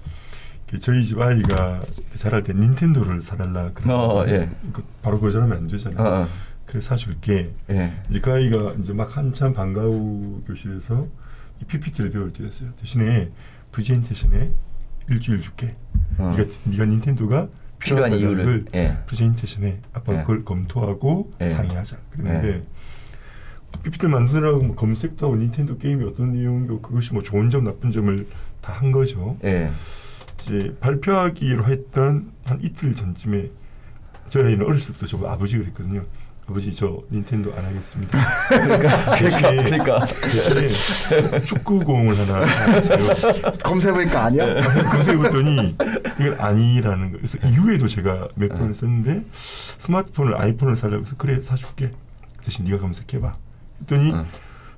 그 0.67 0.79
저희 0.79 1.05
집 1.05 1.19
아이가 1.19 1.81
자랄 2.17 2.43
때 2.43 2.53
닌텐도를 2.53 3.21
사달라 3.21 3.69
그러면 3.73 3.99
어, 3.99 4.25
예. 4.27 4.49
그 4.73 4.83
바로 5.03 5.19
거절하면 5.19 5.57
안 5.57 5.67
되잖아요. 5.67 6.01
어, 6.01 6.21
어. 6.23 6.27
그래서 6.65 6.89
사줄게. 6.89 7.51
예. 7.69 7.91
이제 8.09 8.19
그 8.19 8.31
아이가 8.31 8.73
이제 8.79 8.93
막 8.93 9.15
한참 9.15 9.53
방과후 9.53 10.43
교실에서 10.47 11.05
이 11.61 11.65
PPT를 11.65 12.09
배울 12.09 12.33
때였어요. 12.33 12.71
대신에 12.79 13.29
프레젠테이션에 13.71 14.51
일주일 15.09 15.41
줄게. 15.41 15.75
어. 16.21 16.31
네가 16.31 16.49
네가 16.65 16.85
닌텐도가 16.85 17.47
필요한 17.79 18.11
이유를, 18.13 18.45
걸 18.45 18.65
예. 18.75 18.97
프레젠테이션에 19.07 19.79
아빠가 19.93 20.19
예. 20.19 20.21
그걸 20.21 20.45
검토하고 20.45 21.33
예. 21.41 21.47
상의하자. 21.47 21.97
그랬는데 22.11 22.47
예. 22.49 22.63
PPT 23.83 24.07
만드느라고 24.07 24.61
뭐 24.63 24.75
검색도 24.75 25.25
하고 25.25 25.35
닌텐도 25.37 25.77
게임이 25.77 26.03
어떤 26.05 26.31
내용이고 26.33 26.81
그것이 26.81 27.13
뭐 27.13 27.23
좋은 27.23 27.49
점 27.49 27.63
나쁜 27.63 27.91
점을 27.91 28.27
다 28.61 28.73
한 28.73 28.91
거죠. 28.91 29.37
예. 29.43 29.71
이제 30.43 30.75
발표하기로 30.79 31.65
했던 31.65 32.31
한 32.45 32.59
이틀 32.61 32.95
전쯤에 32.95 33.49
저희 34.29 34.45
아이는 34.45 34.65
어렸을 34.65 34.87
때부터 34.93 35.05
저 35.07 35.27
아버지가 35.27 35.63
그랬거든요. 35.63 36.03
아버지 36.47 36.75
저 36.75 37.01
닌텐도 37.11 37.53
안 37.55 37.63
하겠습니다. 37.65 38.17
그러니까 38.49 39.15
대신에, 39.15 39.63
그러니까. 39.63 40.05
대신에 40.05 41.41
축구공을 41.45 42.17
하나 42.17 42.45
사주세요. 42.47 43.51
검색해보니까 43.63 44.23
아니야? 44.25 44.61
검색해봤더니 44.91 45.77
이건 46.19 46.39
아니라는 46.39 47.11
거. 47.11 47.17
그래서 47.19 47.37
이후에도 47.47 47.87
제가 47.87 48.27
몇 48.35 48.47
네. 48.49 48.55
번을 48.55 48.73
썼는데 48.73 49.25
스마트폰을 49.77 50.35
아이폰을 50.41 50.75
사려고 50.75 51.05
해서 51.05 51.15
그래 51.17 51.41
사줄게. 51.41 51.91
대신 52.43 52.65
네가 52.65 52.79
검색해봐. 52.79 53.35
했더니 53.81 54.11
응. 54.11 54.25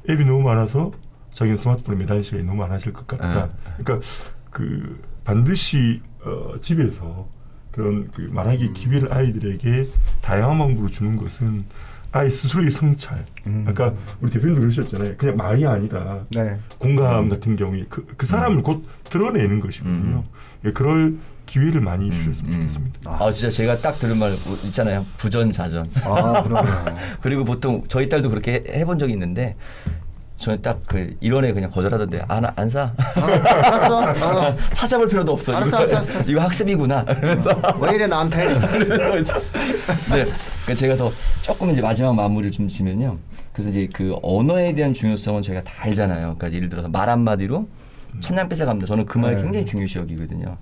앱이 0.09 0.25
너무 0.25 0.41
많아서 0.41 0.91
자기는 1.33 1.57
스마트폰에 1.57 1.97
매달 1.97 2.23
시간이 2.23 2.43
너무 2.43 2.59
많아질 2.61 2.93
것 2.93 3.07
같다. 3.07 3.45
응. 3.45 3.73
그러니까 3.83 4.07
그 4.51 5.01
반드시 5.23 6.01
어, 6.23 6.53
집에서 6.61 7.27
그런 7.73 8.09
그 8.13 8.21
말하기 8.31 8.73
기회를 8.73 9.11
아이들에게 9.11 9.87
다양한 10.21 10.57
방법으로 10.57 10.87
주는 10.89 11.17
것은 11.17 11.65
아이 12.11 12.29
스스로의 12.29 12.69
성찰. 12.69 13.25
음. 13.47 13.65
아까 13.67 13.91
우리 14.21 14.31
대표님도 14.31 14.61
그러셨잖아요. 14.61 15.15
그냥 15.17 15.35
말이 15.35 15.65
아니다. 15.65 16.23
네. 16.35 16.57
공감 16.77 17.27
같은 17.27 17.55
경우에 17.55 17.83
그, 17.89 18.05
그 18.15 18.27
사람을 18.27 18.61
곧 18.61 18.85
드러내는 19.05 19.59
것이거든요. 19.59 20.23
예, 20.65 20.71
그럴 20.71 21.15
기회를 21.47 21.81
많이 21.81 22.11
주셨으면 22.11 22.53
음. 22.53 22.57
좋겠습니다. 22.59 23.17
아 23.19 23.31
진짜 23.31 23.49
제가 23.49 23.79
딱 23.79 23.93
들은 23.99 24.17
말 24.19 24.37
있잖아요. 24.65 25.03
부전자전. 25.17 25.85
아. 26.05 26.95
그리고 27.21 27.43
보통 27.43 27.83
저희 27.87 28.07
딸도 28.07 28.29
그렇게 28.29 28.63
해- 28.67 28.79
해본 28.79 28.99
적이 28.99 29.13
있는데 29.13 29.55
저는 30.37 30.61
딱그 30.61 31.17
이론에 31.21 31.53
그냥 31.53 31.69
거절하던데 31.69 32.25
안, 32.27 32.43
안 32.55 32.69
사. 32.69 32.91
알았어. 33.15 33.99
어. 33.99 34.57
찾아볼 34.73 35.07
필요도 35.07 35.31
없어. 35.31 35.55
알았어, 35.55 35.67
이거, 35.67 35.77
알았어, 35.77 35.95
알았어. 36.15 36.31
이거 36.31 36.41
학습이구나. 36.41 37.05
그래서 37.05 37.49
왜 37.79 37.95
이래 37.95 38.07
나한테? 38.07 38.47
네. 38.49 40.25
그러니까 40.25 40.75
제가 40.75 40.95
더 40.95 41.11
조금 41.41 41.71
이제 41.71 41.81
마지막 41.81 42.13
마무리를 42.15 42.51
좀 42.51 42.67
지면요. 42.67 43.17
그래서 43.53 43.69
이제 43.69 43.87
그 43.93 44.15
언어에 44.21 44.73
대한 44.73 44.93
중요성은 44.93 45.43
저희가 45.43 45.63
다 45.63 45.71
알잖아요. 45.79 46.35
그러니까 46.35 46.51
예를 46.51 46.69
들어서 46.69 46.89
말 46.89 47.09
한마디로 47.09 47.67
천냥빚에 48.19 48.65
갑니다. 48.65 48.87
저는 48.87 49.05
그 49.05 49.17
말이 49.17 49.35
네. 49.35 49.41
굉장히 49.43 49.65
중요시 49.65 49.99
여기거든요. 49.99 50.57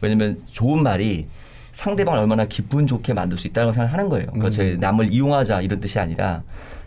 왜냐면 0.00 0.38
좋은 0.50 0.82
말이 0.82 1.28
상대방을 1.72 2.18
얼마나 2.20 2.46
기분 2.46 2.86
좋게 2.86 3.12
만들 3.14 3.38
수 3.38 3.46
있다는 3.46 3.72
생각을 3.72 3.92
하는 3.92 4.08
거예요. 4.08 4.26
그러니까 4.26 4.48
음. 4.48 4.50
제 4.50 4.76
남을 4.80 5.12
이용하자 5.12 5.60
이런 5.60 5.80
뜻이 5.80 5.98
아니라 5.98 6.42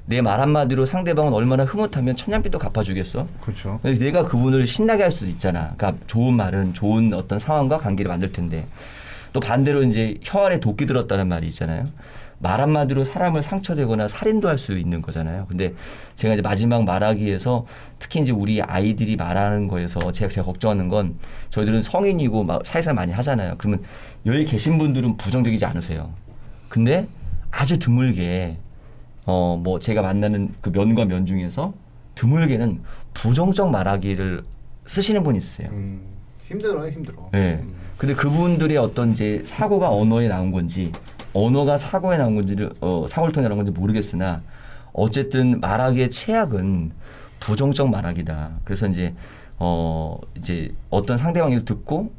내 0.06 0.22
말 0.22 0.40
한마디로 0.42 0.86
상대방은 0.86 1.32
얼마나 1.34 1.64
흐뭇하면 1.64 2.16
천냥빚도 2.16 2.60
갚아주겠어. 2.60 3.26
그렇죠. 3.40 3.80
내가 3.84 4.28
그분을 4.28 4.68
신나게 4.68 5.04
할 5.04 5.12
수도 5.12 5.28
있잖아. 5.28 5.74
그러니까 5.78 6.04
좋은 6.08 6.36
말은 6.36 6.74
좋은 6.74 7.14
어떤 7.14 7.40
상황과 7.40 7.78
관계를 7.78 8.10
만들 8.10 8.32
텐데 8.32 8.68
또 9.32 9.40
반대로 9.40 9.82
이제 9.84 10.20
혀 10.22 10.46
안에 10.46 10.60
도끼 10.60 10.86
들었다는 10.86 11.28
말이 11.30 11.48
있잖아요. 11.48 11.86
말 12.40 12.60
한마디로 12.60 13.06
사람을 13.06 13.42
상처되거나 13.42 14.10
살인도 14.10 14.50
할 14.50 14.58
수 14.58 14.78
있는 14.78 15.02
거잖아요. 15.02 15.46
근데 15.48 15.74
제가 16.16 16.34
이제 16.34 16.42
마지막 16.42 16.84
말하기에서 16.84 17.66
특히 18.00 18.20
이제 18.20 18.34
우리 18.34 18.62
아이들이 18.62 19.16
말하는 19.16 19.70
거에서 19.70 20.12
제가, 20.12 20.30
제가 20.30 20.46
걱정하는 20.46 20.90
건 20.90 21.16
저희들은 21.52 21.82
성인이고 21.84 22.44
막 22.44 22.66
사회생활 22.66 22.96
많이 22.96 23.14
하잖아요. 23.14 23.56
그러면 23.58 23.82
여기 24.26 24.44
계신 24.44 24.78
분들은 24.78 25.16
부정적이지 25.16 25.64
않으세요. 25.64 26.12
근데 26.68 27.08
아주 27.50 27.80
드물게 27.80 28.58
어 29.26 29.58
뭐 29.58 29.80
제가 29.80 30.02
만나는 30.02 30.54
그 30.62 30.70
면과 30.70 31.06
면 31.06 31.26
중에서 31.26 31.74
드물게는 32.16 32.82
부정적 33.14 33.72
말하기를 33.72 34.44
쓰시는 34.86 35.24
분이 35.24 35.38
있어요. 35.38 35.70
음, 35.72 36.02
힘들어요, 36.48 36.90
힘들어. 36.92 37.30
네. 37.32 37.60
음. 37.64 37.74
근데 37.98 38.14
그분들의 38.16 38.76
어떤 38.78 39.12
이제 39.12 39.42
사고가 39.46 39.90
언어에 39.90 40.28
나온 40.28 40.52
건지 40.52 40.92
언어가 41.34 41.78
사고에 41.78 42.18
나온 42.18 42.36
건지를 42.36 42.72
어, 42.82 43.06
사고를 43.08 43.34
통해 43.34 43.48
나온 43.48 43.58
건지 43.58 43.72
모르겠으나 43.72 44.44
어쨌든 44.92 45.60
말하기의 45.62 46.10
최악은 46.12 46.92
부정적 47.40 47.90
말하기다. 47.90 48.60
그래서 48.66 48.88
이제 48.88 49.14
어 49.58 50.18
이제 50.38 50.74
어떤 50.90 51.18
상대방 51.18 51.52
일 51.52 51.66
듣고 51.66 52.12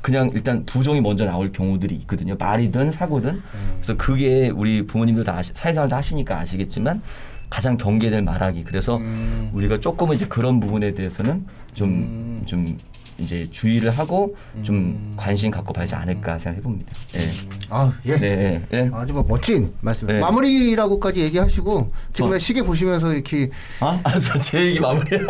그냥 0.00 0.30
일단 0.34 0.64
부정이 0.64 1.00
먼저 1.00 1.24
나올 1.24 1.52
경우들이 1.52 1.94
있거든요. 1.96 2.36
말이든 2.38 2.92
사고든. 2.92 3.42
그래서 3.74 3.96
그게 3.96 4.48
우리 4.48 4.86
부모님들 4.86 5.24
다 5.24 5.36
아시, 5.36 5.52
사회생활 5.54 5.88
다 5.88 5.96
하시니까 5.98 6.38
아시겠지만 6.38 7.02
가장 7.50 7.76
경계될 7.76 8.22
말하기. 8.22 8.64
그래서 8.64 8.96
음. 8.96 9.50
우리가 9.52 9.80
조금은 9.80 10.14
이제 10.16 10.26
그런 10.26 10.60
부분에 10.60 10.92
대해서는 10.94 11.46
좀, 11.74 12.42
좀 12.46 12.76
이제 13.20 13.46
주의를 13.50 13.90
하고 13.90 14.34
좀 14.62 15.14
관심 15.16 15.50
갖고 15.50 15.72
봐야지 15.72 15.94
않을까 15.94 16.38
생각해 16.38 16.62
봅니다. 16.62 16.90
예. 17.16 17.20
아, 17.68 17.92
예. 18.06 18.16
네, 18.16 18.62
예. 18.72 18.90
아주 18.92 19.12
뭐 19.12 19.24
멋진 19.28 19.72
말씀. 19.80 20.06
네. 20.08 20.18
마무리라고까지 20.20 21.20
얘기하시고 21.20 21.92
지금 22.12 22.30
저- 22.30 22.38
시계 22.38 22.62
보시면서 22.62 23.12
이렇게 23.12 23.50
아, 23.80 24.00
아, 24.02 24.16
저 24.18 24.38
제 24.38 24.66
얘기 24.66 24.80
마무리야. 24.80 25.20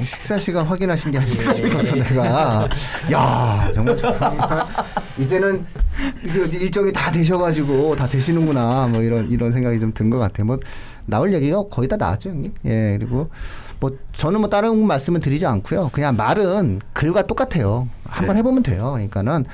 이- 0.00 0.04
식사 0.04 0.38
시간 0.38 0.66
확인하신 0.66 1.12
게 1.12 1.24
싶어서 1.26 1.94
내가 1.94 2.68
야 3.12 3.70
정말 3.74 3.96
이제는 5.18 5.64
일정이 6.52 6.92
다 6.92 7.10
되셔가지고 7.10 7.96
다 7.96 8.06
되시는구나 8.08 8.88
뭐 8.88 9.02
이런 9.02 9.30
이런 9.30 9.52
생각이 9.52 9.78
좀 9.78 9.92
든 9.92 10.10
것 10.10 10.18
같아요. 10.18 10.46
뭐 10.46 10.58
나올 11.06 11.32
얘기가 11.34 11.64
거의 11.68 11.88
다 11.88 11.96
나왔죠, 11.96 12.30
형님. 12.30 12.52
예 12.64 12.96
그리고 12.98 13.28
뭐 13.80 13.90
저는 14.12 14.40
뭐 14.40 14.50
다른 14.50 14.86
말씀을 14.86 15.20
드리지 15.20 15.46
않고요. 15.46 15.90
그냥 15.92 16.16
말은 16.16 16.80
글과 16.92 17.26
똑같아요. 17.26 17.88
한번 18.04 18.36
해보면 18.36 18.62
돼요. 18.62 18.92
그러니까는. 18.92 19.44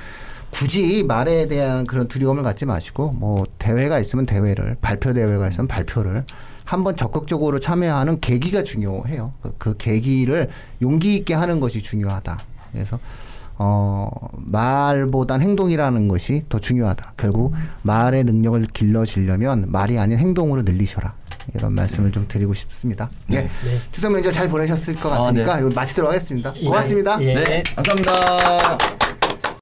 굳이 0.49 1.03
말에 1.03 1.47
대한 1.47 1.85
그런 1.85 2.07
두려움을 2.07 2.41
갖지 2.41 2.65
마시고 2.65 3.11
뭐 3.11 3.45
대회가 3.59 3.99
있으면 3.99 4.25
대회를 4.25 4.77
발표 4.81 5.13
대회가 5.13 5.47
있으면 5.49 5.67
발표를 5.67 6.23
한번 6.63 6.95
적극적으로 6.95 7.59
참여하는 7.59 8.19
계기가 8.19 8.63
중요해요. 8.63 9.33
그, 9.41 9.55
그 9.57 9.77
계기를 9.77 10.49
용기 10.81 11.15
있게 11.15 11.33
하는 11.33 11.59
것이 11.59 11.81
중요하다. 11.81 12.39
그래서 12.71 12.99
어 13.57 14.09
말보단 14.37 15.41
행동이라는 15.41 16.07
것이 16.07 16.43
더 16.49 16.59
중요하다. 16.59 17.13
결국 17.17 17.53
말의 17.83 18.23
능력을 18.23 18.67
길러지려면 18.73 19.65
말이 19.71 19.97
아닌 19.97 20.17
행동으로 20.17 20.63
늘리셔라. 20.63 21.13
이런 21.53 21.73
말씀을 21.73 22.11
좀 22.11 22.27
드리고 22.27 22.53
싶습니다. 22.53 23.09
예. 23.31 23.41
네. 23.41 23.41
네. 23.43 23.79
추석 23.91 24.11
명절 24.11 24.33
잘 24.33 24.47
보내셨을 24.47 24.95
것 24.95 25.11
아, 25.11 25.23
같으니까 25.23 25.55
네. 25.55 25.61
이거 25.61 25.71
마치도록 25.73 26.09
하겠습니다. 26.09 26.53
고맙습니다. 26.53 27.21
예. 27.21 27.35
네, 27.35 27.63
감사합니다. 27.75 29.06